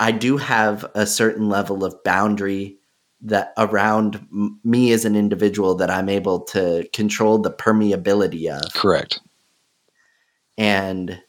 [0.00, 2.78] I do have a certain level of boundary
[3.20, 8.72] that around m- me as an individual that I'm able to control the permeability of.
[8.72, 9.20] Correct.
[10.56, 11.20] And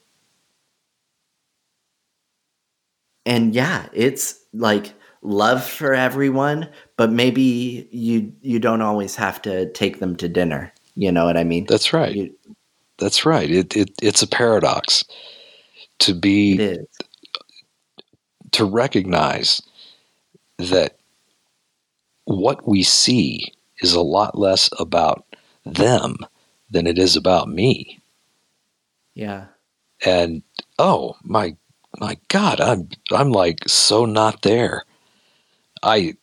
[3.28, 9.70] and yeah, it's like love for everyone, but maybe you you don't always have to
[9.72, 10.72] take them to dinner.
[10.96, 11.66] You know what I mean?
[11.68, 12.14] That's right.
[12.14, 12.34] You-
[12.98, 13.48] That's right.
[13.50, 15.04] It, it it's a paradox
[16.00, 16.56] to be
[18.52, 19.62] to recognize
[20.58, 20.96] that
[22.24, 25.24] what we see is a lot less about
[25.64, 26.16] them
[26.70, 28.00] than it is about me.
[29.14, 29.46] Yeah.
[30.04, 30.42] And
[30.78, 31.56] oh my
[32.00, 34.84] my God, I'm I'm like so not there.
[35.82, 36.14] I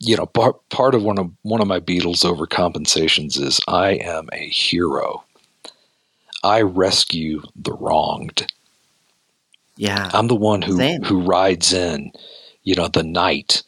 [0.00, 4.28] you know part part of one of one of my beetles overcompensations is I am
[4.32, 5.24] a hero.
[6.44, 8.52] I rescue the wronged.
[9.76, 10.10] Yeah.
[10.14, 11.02] I'm the one who Same.
[11.04, 12.12] who rides in,
[12.62, 13.62] you know, the night,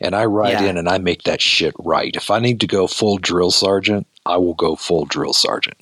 [0.00, 0.70] and I ride Yeah.
[0.70, 2.14] in and I make that shit right.
[2.16, 5.78] If I need to go full drill sergeant, I will go full drill sergeant.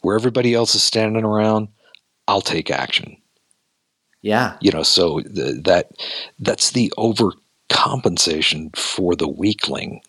[0.00, 1.68] Where everybody else is standing around,
[2.28, 3.16] I'll take action.
[4.22, 4.56] Yeah.
[4.60, 5.90] You know, so th- that
[6.38, 10.00] that's the overcompensation for the weakling.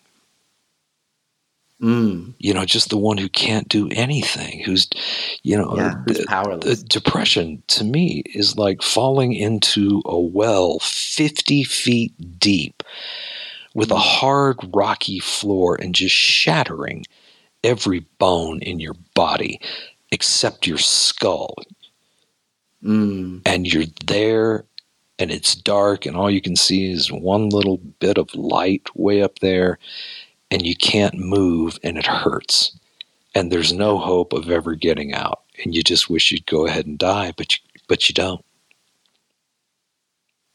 [1.82, 2.34] Mm.
[2.38, 4.88] You know, just the one who can't do anything, who's,
[5.42, 5.94] you know, Yeah.
[6.06, 6.80] Who's the- powerless.
[6.80, 12.82] the depression to me is like falling into a well 50 feet deep
[13.74, 17.04] with a hard rocky floor and just shattering
[17.64, 19.60] every bone in your body
[20.12, 21.54] except your skull
[22.84, 23.40] Mm.
[23.46, 24.64] and you're there
[25.18, 29.22] and it's dark and all you can see is one little bit of light way
[29.22, 29.78] up there
[30.50, 32.78] and you can't move and it hurts
[33.34, 36.84] and there's no hope of ever getting out and you just wish you'd go ahead
[36.86, 38.44] and die but you but you don't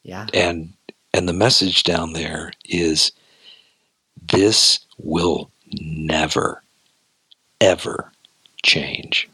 [0.04, 0.28] Yeah.
[0.34, 0.74] and
[1.14, 3.12] and the message down there is
[4.32, 5.50] this will
[5.82, 6.64] never
[7.62, 8.12] ever
[8.64, 9.30] change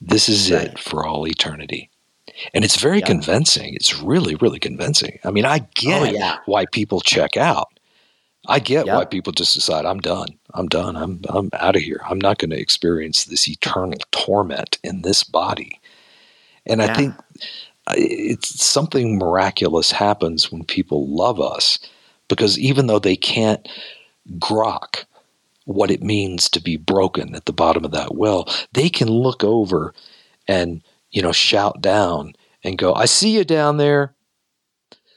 [0.00, 0.66] this is Right.
[0.72, 1.88] it for all eternity
[2.52, 3.06] and it's very Yeah.
[3.06, 3.74] convincing.
[3.74, 5.18] It's really really convincing.
[5.24, 6.38] I mean i oh, get Oh, yeah.
[6.46, 7.68] why people check out.
[8.46, 8.96] I get Yeah.
[8.96, 10.28] why people just decide i'm done.
[10.52, 10.96] I'm done.
[10.96, 12.00] I'm i'm out of here.
[12.08, 15.80] I'm not going to experience this eternal torment in this body.
[16.66, 17.14] And i think
[17.86, 21.78] uh, it's something miraculous happens when people love us
[22.28, 23.68] because even though they can't
[24.38, 25.04] grok
[25.66, 29.44] what it means to be broken at the bottom of that well they can look
[29.44, 29.92] over
[30.48, 30.82] and
[31.14, 34.14] you know shout down and go i see you down there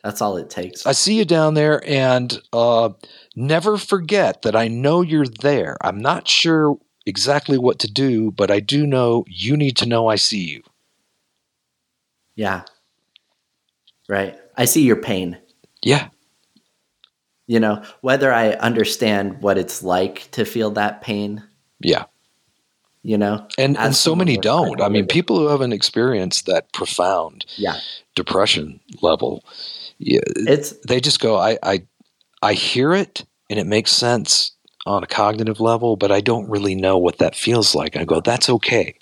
[0.03, 0.85] That's all it takes.
[0.85, 2.89] i see you down there and uh,
[3.35, 8.51] never forget that i know you're there i'm not sure exactly what to do but
[8.51, 10.63] i do know you need to know i see you
[12.35, 12.65] yeah.
[14.07, 14.37] Right.
[14.55, 15.39] I see your pain.
[15.83, 16.09] yeah
[17.47, 21.43] You know, whether I understand what it's like to feel that pain,
[21.79, 22.05] yeah
[23.07, 23.47] you know?
[23.57, 27.79] and and so many don't i mean people who haven't experienced that profound Yeah.
[28.15, 29.43] depression level
[29.97, 31.83] yeah, It's they just go I, I
[32.41, 34.51] i hear it and it makes sense
[34.85, 38.19] on a cognitive level but i don't really know what that feels like i go
[38.19, 38.93] that's okay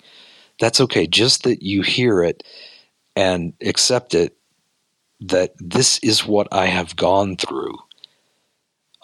[0.60, 2.44] that's okay just that you hear it
[3.16, 4.36] and accept it
[5.20, 7.74] that this is what i have gone through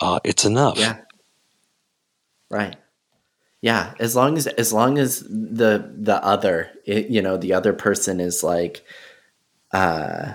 [0.01, 0.97] uh, it's enough yeah.
[2.51, 2.77] Right.
[3.63, 7.73] Yeah, as long as as long as the the other, it, you know, the other
[7.73, 8.85] person is like
[9.73, 10.35] uh,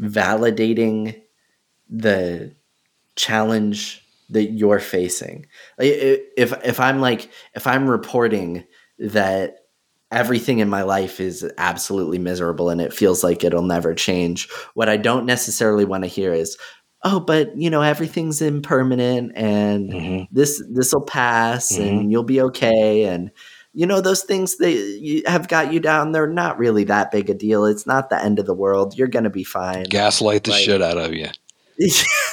[0.00, 1.22] validating
[1.90, 2.54] the
[3.16, 5.46] challenge that you're facing.
[5.78, 8.64] If if I'm like if I'm reporting
[8.98, 9.58] that
[10.12, 14.88] everything in my life is absolutely miserable and it feels like it'll never change, what
[14.88, 16.56] I don't necessarily want to hear is,
[17.06, 20.34] "Oh, but you know everything's impermanent and mm-hmm.
[20.34, 21.82] this this will pass mm-hmm.
[21.82, 23.30] and you'll be okay." And
[23.72, 27.34] you know those things that have got you down they're not really that big a
[27.34, 27.66] deal.
[27.66, 28.96] It's not the end of the world.
[28.98, 29.84] You're gonna be fine.
[29.84, 31.28] Gaslight the like, shit out of you.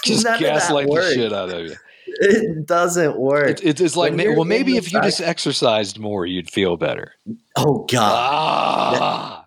[0.03, 1.76] Just gaslight the shit out of you.
[2.05, 3.63] It doesn't work.
[3.63, 7.13] It, it's like well maybe if you just exercised more you'd feel better.
[7.57, 8.99] Oh god.
[9.01, 9.45] Ah.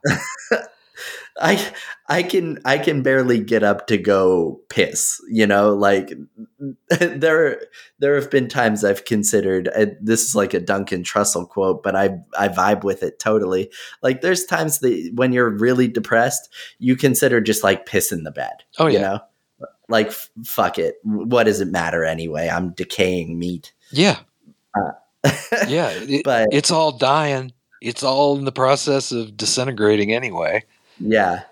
[1.41, 1.73] I
[2.09, 5.21] I can I can barely get up to go piss.
[5.29, 6.13] You know, like
[7.01, 7.61] there
[7.99, 11.95] there have been times I've considered uh, this is like a Duncan Trussell quote, but
[11.95, 13.71] I I vibe with it totally.
[14.03, 18.65] Like there's times that when you're really depressed, you consider just like pissing the bed.
[18.79, 18.99] Oh yeah.
[18.99, 19.21] You know?
[19.89, 20.97] Like f- fuck it.
[21.03, 22.49] What does it matter anyway?
[22.49, 23.73] I'm decaying meat.
[23.91, 24.19] Yeah.
[24.75, 24.93] Uh,
[25.69, 27.53] yeah, it, but it's all dying.
[27.83, 30.65] It's all in the process of disintegrating anyway.
[30.99, 31.43] Yeah.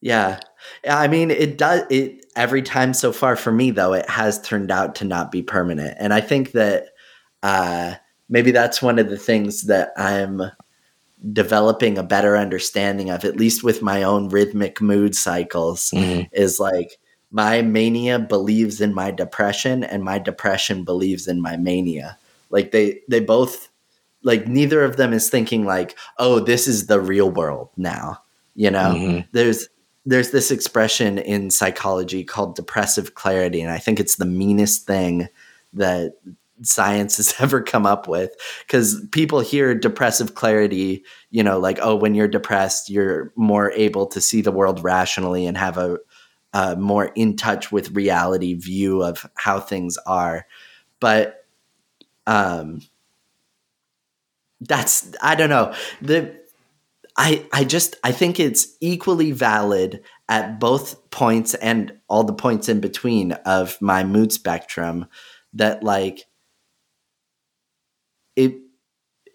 [0.00, 0.40] Yeah.
[0.88, 4.70] I mean, it does it every time so far for me though, it has turned
[4.70, 5.96] out to not be permanent.
[5.98, 6.90] And I think that
[7.42, 7.94] uh
[8.28, 10.42] maybe that's one of the things that I'm
[11.32, 16.22] developing a better understanding of, at least with my own rhythmic mood cycles, mm-hmm.
[16.32, 16.98] is like
[17.30, 22.16] my mania believes in my depression and my depression believes in my mania.
[22.50, 23.68] Like they they both
[24.22, 28.22] like neither of them is thinking like, oh, this is the real world now
[28.58, 29.20] you know mm-hmm.
[29.30, 29.68] there's
[30.04, 35.28] there's this expression in psychology called depressive clarity and i think it's the meanest thing
[35.72, 36.14] that
[36.62, 38.32] science has ever come up with
[38.66, 44.06] because people hear depressive clarity you know like oh when you're depressed you're more able
[44.06, 45.96] to see the world rationally and have a,
[46.52, 50.44] a more in touch with reality view of how things are
[50.98, 51.44] but
[52.26, 52.80] um
[54.60, 56.37] that's i don't know the
[57.20, 62.68] I, I just I think it's equally valid at both points and all the points
[62.68, 65.06] in between of my mood spectrum
[65.54, 66.24] that like
[68.36, 68.54] it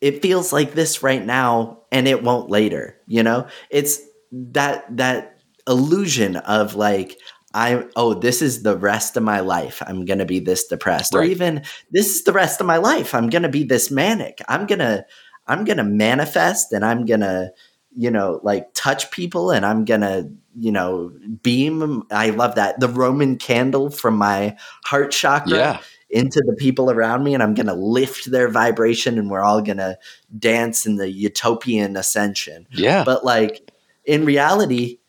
[0.01, 3.47] it feels like this right now and it won't later you know?
[3.69, 3.99] It's
[4.31, 7.17] that that illusion of like
[7.53, 9.83] I oh this is the rest of my life.
[9.85, 11.13] I'm going to be this depressed.
[11.13, 11.27] Right.
[11.27, 13.13] or even this is the rest of my life.
[13.13, 14.41] I'm going to be this manic.
[14.47, 15.05] I'm going to
[15.47, 17.51] I'm going to manifest and I'm going to
[17.95, 22.03] you know, like touch people and I'm gonna, you know, beam.
[22.11, 22.79] I love that.
[22.79, 25.79] The Roman candle from my heart chakra yeah.
[26.09, 29.97] into the people around me, and I'm gonna lift their vibration and we're all gonna
[30.37, 32.67] dance in the utopian ascension.
[32.71, 33.03] Yeah.
[33.03, 33.71] But like
[34.05, 34.99] in reality,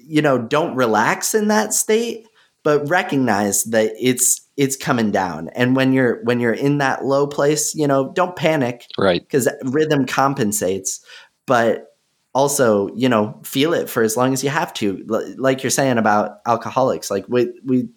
[0.00, 2.26] you know, don't relax in that state,
[2.62, 7.26] but recognize that it's it's coming down and when you're when you're in that low
[7.26, 11.00] place you know don't panic right because rhythm compensates
[11.48, 11.96] but
[12.34, 15.04] also you know feel it for as long as you have to.
[15.36, 17.88] Like you're saying about alcoholics like we we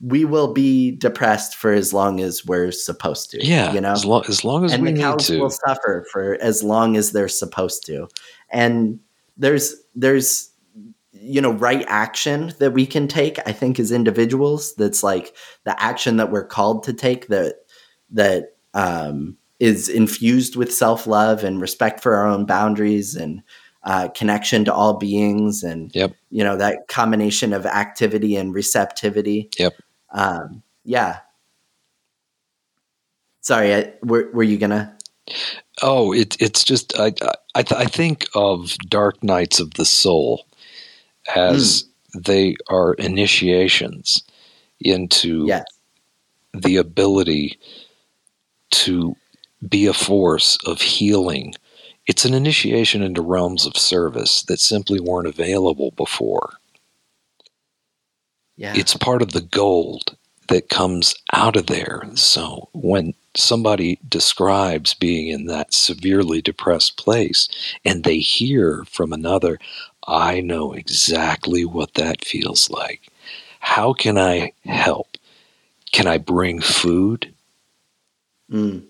[0.00, 3.92] we will be depressed for as long as we're supposed to yeah you know?
[3.92, 7.12] as, lo- as long as and we the cows will suffer for as long as
[7.12, 8.06] they're supposed to.
[8.50, 9.00] And
[9.36, 10.50] there's there's
[11.12, 15.82] you know right action that we can take i think as individuals that's like the
[15.82, 17.54] action that we're called to take that
[18.10, 23.42] that um is infused with self love and respect for our own boundaries and
[23.82, 26.12] uh, connection to all beings and yep.
[26.30, 29.48] you know that combination of activity and receptivity.
[29.58, 29.72] Yep.
[30.12, 31.20] Um, yeah.
[33.40, 34.94] Sorry, I, were, were you gonna?
[35.80, 37.14] Oh, it, it's just I
[37.54, 40.46] I, th- I think of Dark Nights of the Soul
[41.34, 41.84] as
[42.14, 42.22] mm.
[42.22, 44.22] they are initiations
[44.78, 45.64] into yes.
[46.52, 47.58] the ability
[48.72, 49.16] to
[49.68, 51.54] be a force of healing.
[52.06, 56.54] It's an initiation into realms of service that simply weren't available before.
[58.56, 58.74] Yeah.
[58.76, 60.16] It's part of the gold
[60.48, 62.02] that comes out of there.
[62.14, 67.48] So when somebody describes being in that severely depressed place
[67.84, 69.58] and they hear from another,
[70.06, 73.08] I know exactly what that feels like.
[73.60, 75.16] How can I help?
[75.92, 77.32] Can I bring food?
[78.52, 78.82] Mm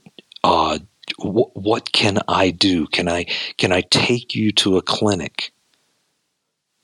[0.45, 0.79] uh,
[1.19, 2.87] w- what can I do?
[2.89, 3.25] Can I
[3.59, 5.53] can I take you to a clinic?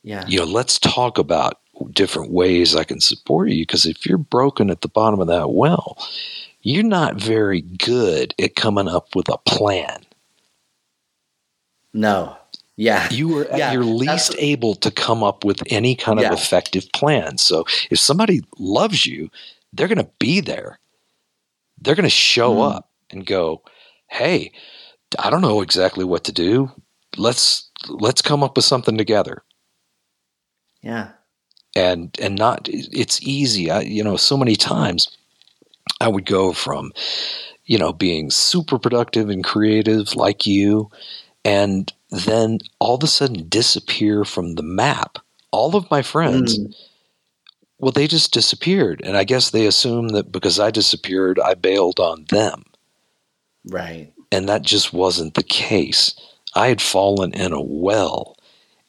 [0.03, 0.25] Yeah.
[0.27, 1.61] You know, let's talk about
[1.93, 5.51] different ways I can support you because if you're broken at the bottom of that
[5.53, 5.97] well,
[6.63, 10.03] you're not very good at coming up with a plan.
[11.93, 12.37] No.
[12.77, 13.09] Yeah.
[13.11, 16.25] You were at Yeah, your that's- least able to come up with any kind of
[16.25, 16.33] Yeah.
[16.33, 17.37] effective plan.
[17.39, 19.31] So if somebody loves you,
[19.73, 20.79] they're going to be there.
[21.81, 22.75] They're going to show Mm.
[22.77, 23.63] up and go,
[24.09, 24.53] "Hey,
[25.19, 26.71] I don't know exactly what to do.
[27.17, 29.43] Let's let's come up with something together."
[30.83, 31.11] Yeah.
[31.77, 35.09] and and not it's easy I, you know so many times
[36.01, 36.93] i would go from
[37.67, 40.91] you know being super productive and creative like you
[41.45, 45.19] and then all of a sudden disappear from the map
[45.53, 46.75] all of my friends Mm.
[47.79, 52.01] well they just disappeared and i guess they assumed that because i disappeared i bailed
[52.01, 52.65] on them
[53.67, 54.13] Right.
[54.33, 56.15] and that just wasn't the case
[56.55, 58.37] i had fallen in a well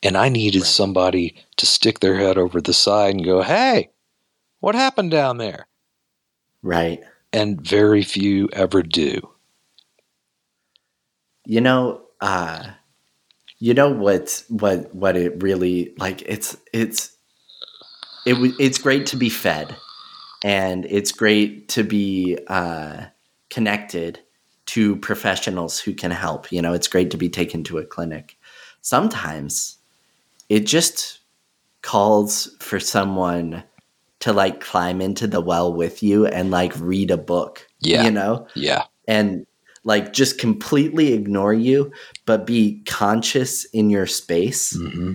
[0.04, 0.68] and i needed Right.
[0.68, 3.90] somebody to stick their head over the side and go hey
[4.60, 5.68] what happened down there
[6.64, 7.02] Right.
[7.34, 9.30] and very few ever do
[11.46, 12.72] You know, uh
[13.60, 17.16] you know what what what it really like it's it's
[18.26, 19.76] it w- it's great to be fed
[20.44, 23.06] and it's great to be uh
[23.50, 24.20] connected
[24.68, 26.52] to professionals who can help.
[26.52, 28.38] You know, it's great to be taken to a clinic.
[28.82, 29.78] Sometimes
[30.50, 31.20] it just
[31.82, 33.64] calls for someone
[34.20, 37.68] to like climb into the well with you and like read a book.
[37.80, 38.04] Yeah.
[38.04, 38.48] You know?
[38.56, 39.46] yeah and
[39.84, 41.92] like just completely ignore you
[42.26, 45.14] but be conscious in your space hmm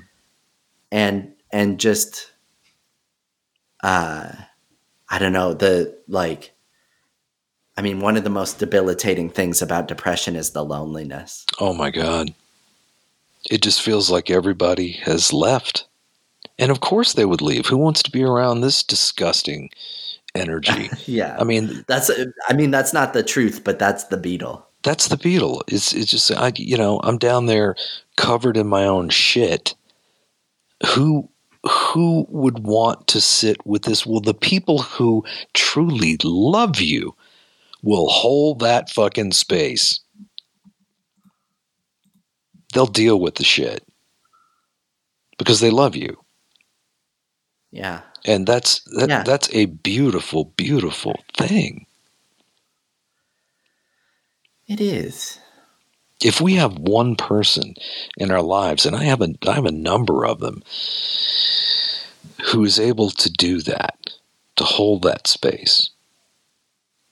[0.92, 2.32] and and just
[3.82, 4.30] uh
[5.08, 6.52] i don't know the like
[7.76, 11.44] i mean one of the most debilitating things about depression is the loneliness.
[11.60, 12.34] Oh my god.
[13.50, 15.86] It just feels like everybody has left.
[16.58, 17.66] And of course they would leave.
[17.66, 19.70] Who wants to be around this disgusting
[20.34, 20.90] energy?
[21.06, 21.36] Yeah.
[21.38, 22.10] I mean that's
[22.48, 24.66] i mean that's not the truth but that's the beetle.
[24.82, 25.62] That's the beetle.
[25.68, 27.76] It's it's just I you know I'm down there
[28.16, 29.74] covered in my own shit.
[30.94, 31.28] Who
[31.68, 34.06] who would want to sit with this?
[34.06, 37.14] Well, the people who truly love you
[37.86, 40.00] will hold that fucking space.
[42.74, 43.84] They'll deal with the shit
[45.38, 46.18] because they love you,
[47.72, 49.24] yeah and that's that, Yeah.
[49.24, 51.86] that's a beautiful, beautiful thing.
[54.68, 55.38] it is
[56.24, 57.74] if we have one person
[58.18, 60.62] in our lives, and I have a I have a number of them,
[62.52, 63.98] who is able to do that,
[64.56, 65.90] to hold that space,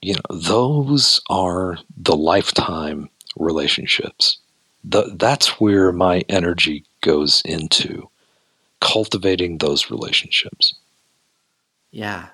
[0.05, 4.37] you know, those are the lifetime relationships.
[4.83, 8.07] The, that's where my energy goes into
[8.81, 10.75] cultivating those relationships.
[11.89, 12.27] Yeah.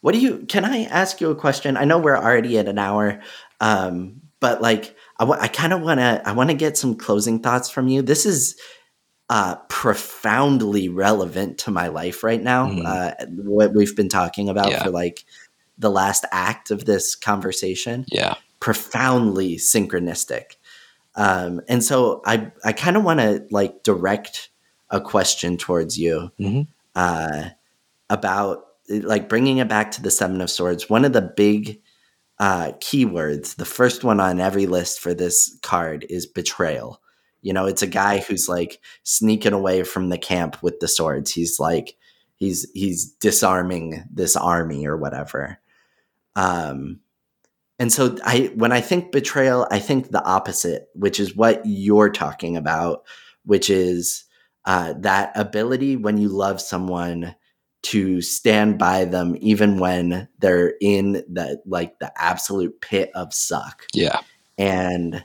[0.00, 0.44] What do you?
[0.46, 1.76] Can I ask you a question?
[1.76, 3.20] I know we're already at an hour,
[3.60, 6.22] um, but like, I, w- I kind of want to.
[6.24, 8.00] I want to get some closing thoughts from you.
[8.00, 8.56] This is
[9.28, 12.68] uh, profoundly relevant to my life right now.
[12.68, 12.86] Mhm.
[12.86, 14.84] Uh, what we've been talking about Yeah.
[14.84, 15.24] for like
[15.78, 18.34] the last act of this conversation Yeah.
[18.60, 20.56] profoundly synchronistic.
[21.14, 24.50] Um, and so I I kind of want to like direct
[24.90, 26.66] a question towards you Mhm.
[26.94, 27.50] uh,
[28.10, 30.88] about like bringing it back to the Seven of Swords.
[30.88, 31.80] One of the big
[32.40, 37.00] uh, keywords, the first one on every list for this card is betrayal.
[37.42, 41.32] You know, it's a guy who's like sneaking away from the camp with the swords.
[41.32, 41.96] He's like
[42.36, 45.58] he's he's disarming this army or whatever.
[46.38, 47.00] Um,
[47.80, 52.10] and so I when I think betrayal, I think the opposite, which is what you're
[52.10, 53.04] talking about,
[53.44, 54.24] which is
[54.64, 57.34] uh, that ability when you love someone
[57.80, 63.86] to stand by them even when they're in the like the absolute pit of suck
[63.94, 64.18] Yeah.
[64.58, 65.24] and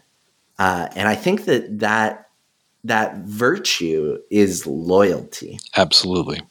[0.60, 2.30] uh, and I think that that
[2.84, 6.41] that virtue is loyalty Absolutely.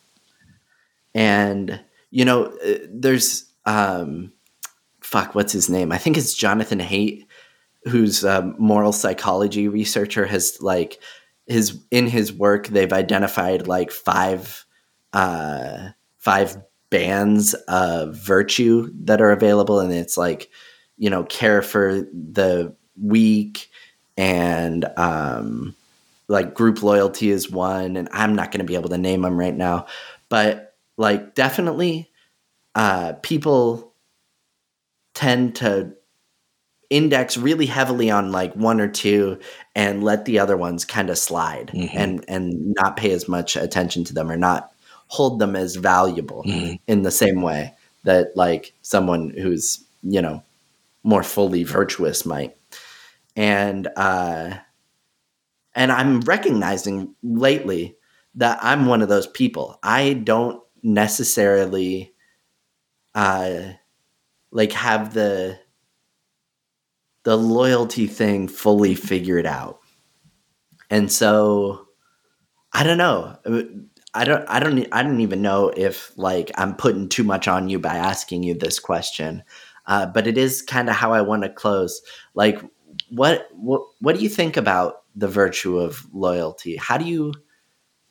[1.15, 1.81] and
[2.11, 4.33] you know uh, there's um
[5.13, 5.93] fuck what's his name?
[5.93, 7.27] I think it's jonathan haidt
[7.85, 11.01] who's a moral psychology researcher has like
[11.47, 14.65] his in his work they've identified like five
[15.13, 16.57] uh five
[16.91, 20.51] bands of virtue that are available and it's like
[20.97, 23.69] you know care for the weak
[24.17, 25.75] and um
[26.29, 29.39] like group loyalty is one and i'm not going to be able to name them
[29.39, 29.87] right now.
[30.29, 32.11] But like definitely
[32.75, 33.92] uh people
[35.15, 35.93] tend to
[36.91, 39.39] index really heavily on like one or two
[39.75, 41.91] and let the other ones kind of slide Mhm.
[41.95, 44.73] and and not pay as much attention to them or not
[45.09, 46.79] hold them as valuable Mhm.
[46.87, 47.75] in the same way
[48.05, 50.43] that like someone who's you know
[51.05, 52.57] more fully virtuous might
[53.37, 54.55] and uh
[55.75, 57.97] and I'm recognizing lately
[58.35, 59.79] that I'm one of those people.
[59.83, 62.13] I don't necessarily
[63.15, 63.73] uh
[64.53, 65.59] like have the
[67.25, 69.81] the loyalty thing fully figured out.
[70.91, 71.89] And so
[72.73, 73.37] I don't know.
[74.15, 77.69] I don't I don't I don't even know if like I'm putting too much on
[77.69, 79.43] you by asking you this question.
[79.87, 82.03] Uh, but it is kind of how I want to close.
[82.35, 82.61] Like
[83.09, 86.77] what what what do you think about the virtue of loyalty?
[86.77, 87.33] How do you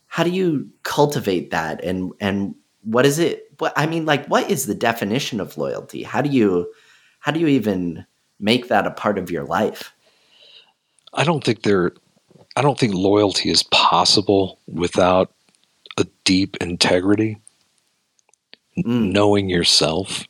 [0.08, 4.50] how do you cultivate that and and what is it what I mean like what
[4.50, 6.04] is the definition of loyalty?
[6.04, 6.72] How do you
[7.20, 8.06] how do you even
[8.40, 9.94] make that a part of your life?
[11.14, 11.92] I don't think there
[12.56, 15.32] I don't think loyalty is possible without
[15.98, 17.38] a deep integrity,
[18.78, 19.12] mm.
[19.12, 20.28] knowing yourself,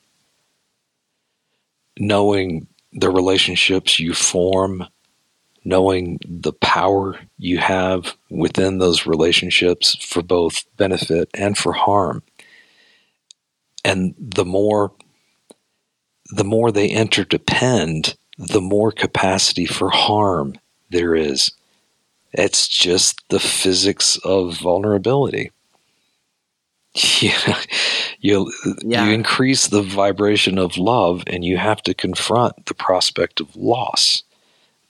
[1.97, 4.85] knowing the relationships you form,
[5.63, 12.21] knowing the power you have within those relationships for both benefit and for harm.
[13.83, 14.91] And the more
[16.31, 20.55] the more they interdepend, the more capacity for harm
[20.89, 21.51] there is.
[22.33, 25.51] It's just the physics of vulnerability.
[27.21, 27.57] Yeah,
[28.19, 28.51] you
[28.83, 29.05] yeah.
[29.05, 34.23] you increase the vibration of love, and you have to confront the prospect of loss.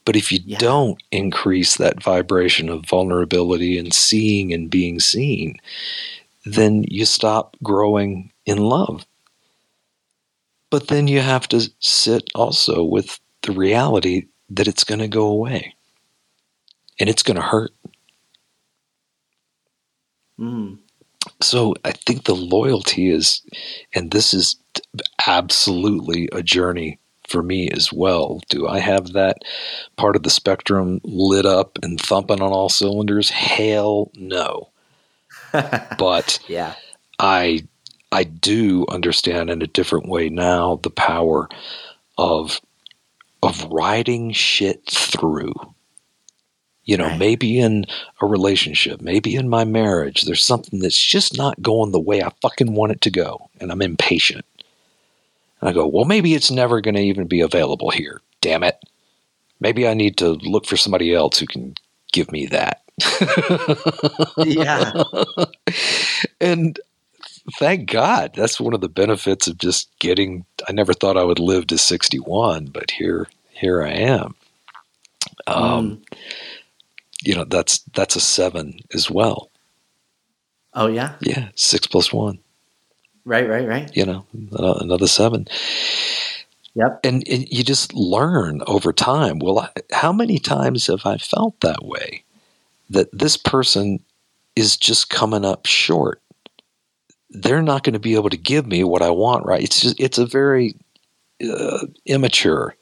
[0.03, 0.57] But if you yeah.
[0.57, 5.59] don't increase that vibration of vulnerability and seeing and being seen,
[6.43, 9.05] then you stop growing in love.
[10.69, 15.27] But then you have to sit also with the reality that it's going to go
[15.27, 15.75] away
[16.99, 17.71] and it's going to hurt.
[20.39, 20.79] Mm.
[21.41, 23.41] So I think the loyalty is,
[23.93, 24.55] and this is
[25.27, 28.41] absolutely a journey for me as well.
[28.49, 29.37] Do I have that
[29.95, 33.29] part of the spectrum lit up and thumping on all cylinders?
[33.29, 34.69] Hell no.
[35.51, 36.75] but yeah,
[37.19, 37.67] I
[38.11, 41.49] I do understand in a different way now the power
[42.17, 42.59] of
[43.43, 45.53] of riding shit through.
[46.83, 47.19] You know, right.
[47.19, 47.85] maybe in
[48.21, 52.31] a relationship, maybe in my marriage, there's something that's just not going the way I
[52.41, 54.45] fucking want it to go, and I'm impatient.
[55.61, 58.19] And I go, well, maybe it's never going to even be available here.
[58.41, 58.77] Damn it.
[59.59, 61.75] Maybe I need to look for somebody else who can
[62.11, 62.81] give me that.
[64.37, 65.03] yeah.
[66.41, 66.79] And
[67.57, 68.31] thank God.
[68.35, 71.77] That's one of the benefits of just getting I never thought I would live to
[71.77, 74.35] 61, but here here I am.
[75.47, 76.17] Um mm.
[77.23, 79.49] you know, that's that's a 7 as well.
[80.73, 81.15] Oh yeah.
[81.21, 82.39] Yeah, 6 plus 1.
[83.23, 83.95] Right, right, right.
[83.95, 85.47] You know, another seven.
[86.73, 87.01] Yep.
[87.03, 89.39] And, and, you just learn over time.
[89.39, 92.23] Well, how many times have I felt that way?
[92.89, 93.99] That this person
[94.55, 96.21] is just coming up short.
[97.31, 99.63] They're not going to be able to give me what I want, right?
[99.63, 100.75] It's just, it's a very
[101.43, 102.75] uh, immature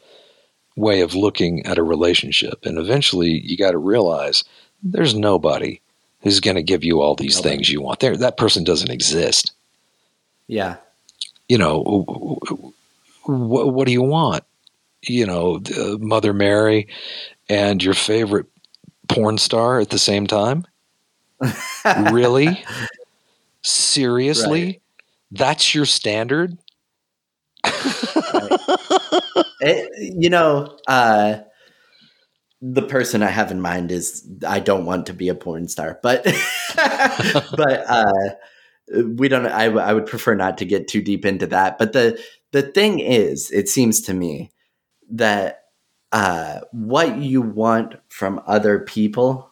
[0.75, 2.65] way of looking at a relationship.
[2.65, 4.43] And eventually you got to realize
[4.81, 5.81] there's nobody
[6.21, 7.55] who's going to give you all these nobody.
[7.55, 7.99] things you want.
[7.99, 9.51] There, that person doesn't exist.
[10.47, 10.77] Yeah.
[11.47, 12.39] You know,
[13.25, 14.43] what, what do you want?
[15.01, 16.87] You know, uh, Mother Mary
[17.47, 18.47] and your favorite
[19.07, 20.65] porn star at the same time?
[22.11, 22.63] really?
[23.61, 24.65] Seriously?
[24.65, 24.81] Right.
[25.31, 26.57] That's your standard?
[27.65, 28.59] right.
[29.61, 31.39] it, you know, uh,
[32.61, 35.99] the person I have in mind is I don't want to be a porn star,
[36.01, 36.23] but
[36.75, 38.29] but uh,
[38.91, 42.21] we don't I, I would prefer not to get too deep into that but the
[42.51, 44.51] the thing is it seems to me
[45.11, 45.65] that
[46.11, 49.49] uh, what you want from other people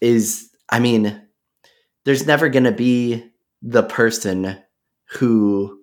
[0.00, 1.21] is i mean
[2.04, 3.30] there's never going to be
[3.62, 4.58] the person
[5.04, 5.80] who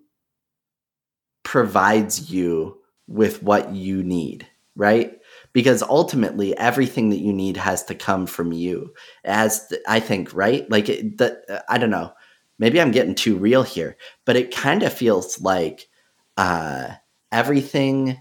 [1.44, 2.78] provides you
[3.08, 4.48] with what you need
[4.80, 5.20] right?
[5.52, 8.94] Because ultimately everything that you need has to come from you.
[9.26, 10.70] As i think right?
[10.72, 12.14] Like it, the, i don't know.
[12.58, 15.88] Maybe I'm getting too real here, but it kind of feels like
[16.36, 16.90] uh,
[17.32, 18.18] everything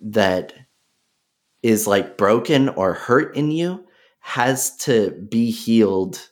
[0.00, 0.54] that
[1.62, 3.86] is like broken or hurt in you
[4.20, 6.30] has to be healed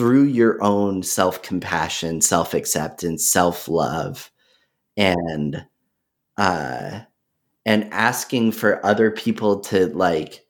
[0.00, 4.30] through your own self compassion, self acceptance, self love,
[4.96, 5.66] and
[6.38, 7.00] uh,
[7.66, 10.46] and asking for other people to like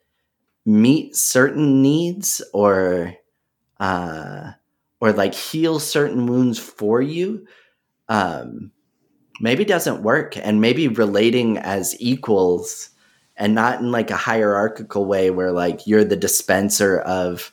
[0.66, 3.14] meet certain needs or
[3.80, 4.52] uh,
[5.00, 7.44] or like heal certain wounds for you
[8.08, 8.70] um,
[9.40, 12.90] maybe doesn't work and maybe relating as equals
[13.36, 17.52] and not in like a hierarchical way where like you're the dispenser of,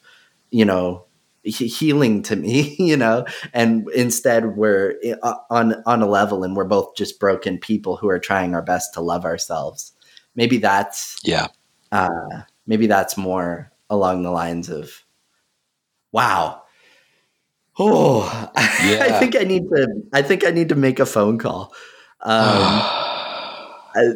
[0.51, 1.06] you know,
[1.49, 6.65] healing to me, you know, and instead we're uh, on on a level and we're
[6.65, 9.93] both just broken people who are trying our best to love ourselves.
[10.35, 11.47] Maybe that's Yeah.
[11.91, 15.03] uh, maybe that's more along the lines of,
[16.11, 16.61] wow.
[17.79, 19.87] Oh, I think I need to.
[20.13, 21.73] I think I need to make a phone call.
[22.21, 22.31] Um,
[23.95, 24.13] I,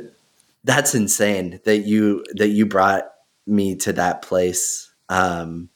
[0.63, 3.05] that's insane that you that you brought
[3.47, 4.91] me to that place.
[5.09, 5.69] Um,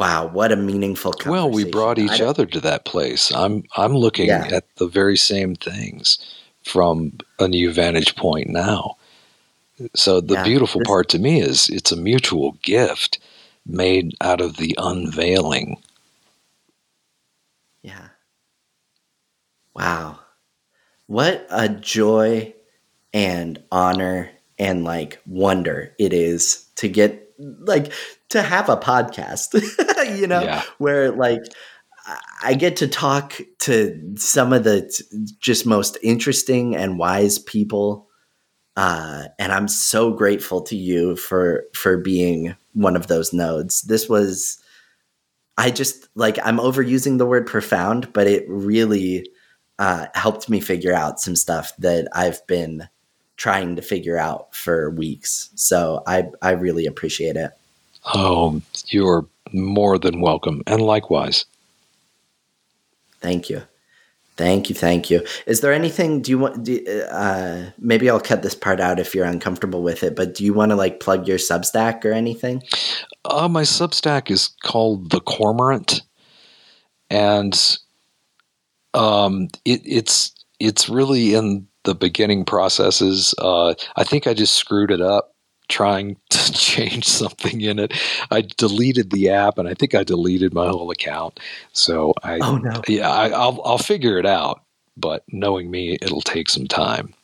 [0.00, 1.30] wow, what a meaningful conversation.
[1.30, 3.30] well, we brought each other to that place.
[3.32, 4.48] I'm I'm looking Yeah.
[4.50, 6.18] at the very same things
[6.64, 8.96] from a new vantage point now.
[9.94, 13.18] So the Yeah, beautiful this- part to me is it's a mutual gift
[13.66, 15.76] made out of the unveiling.
[17.82, 18.08] Yeah.
[19.74, 20.18] Wow.
[21.06, 22.54] What a joy
[23.12, 27.92] and honor and like wonder it is to get like
[28.30, 29.54] to have a podcast,
[30.20, 30.62] you know, Yeah.
[30.78, 31.42] where like
[32.42, 35.04] I- get to talk to some of the t-
[35.40, 38.08] just most interesting and wise people.
[38.76, 43.82] Uh, and I'm so grateful to you for for being one of those nodes.
[43.82, 44.58] This was
[45.58, 49.26] I just like I'm overusing the word profound, but it really
[49.78, 52.88] uh, helped me figure out some stuff that I've been
[53.40, 55.48] trying to figure out for weeks.
[55.54, 57.50] So I I really appreciate it.
[58.14, 61.46] Oh, you're more than welcome, and likewise.
[63.20, 63.62] Thank you,
[64.36, 65.26] thank you, thank you.
[65.46, 66.20] Is there anything?
[66.20, 66.64] Do you want?
[66.64, 70.14] Do, uh, maybe I'll cut this part out if you're uncomfortable with it.
[70.14, 72.62] But do you want to like plug your Substack or anything?
[73.24, 76.02] Uh, my Substack is called The Cormorant,
[77.08, 77.78] and
[78.92, 83.34] um, it, it's it's really in the beginning processes.
[83.38, 85.34] Uh, I think I just screwed it up
[85.70, 87.92] trying to change something in it.
[88.30, 91.40] I deleted the app, and I think I deleted my whole account.
[91.72, 92.82] So I Oh no.
[92.86, 94.62] yeah, I, I'll I'll figure it out.
[94.96, 97.14] But knowing me, it'll take some time.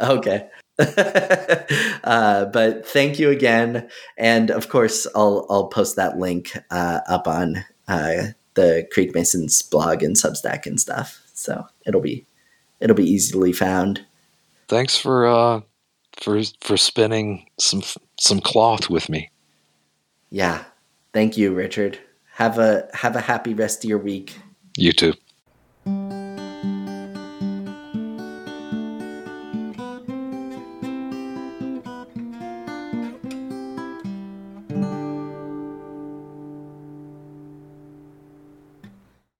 [0.00, 0.48] Okay.
[0.78, 7.26] uh, but thank you again, and of course, I'll I'll post that link uh, up
[7.26, 12.26] on uh, the Creek Masons blog and Substack and stuff, so it'll be
[12.80, 14.04] it'll be easily found.
[14.68, 15.60] Thanks for uh,
[16.16, 17.82] for for spinning some
[18.18, 19.30] some cloth with me.
[20.30, 20.64] Yeah,
[21.12, 21.98] thank you, Richard.
[22.32, 24.36] Have a have a happy rest of your week.
[24.76, 25.14] You too.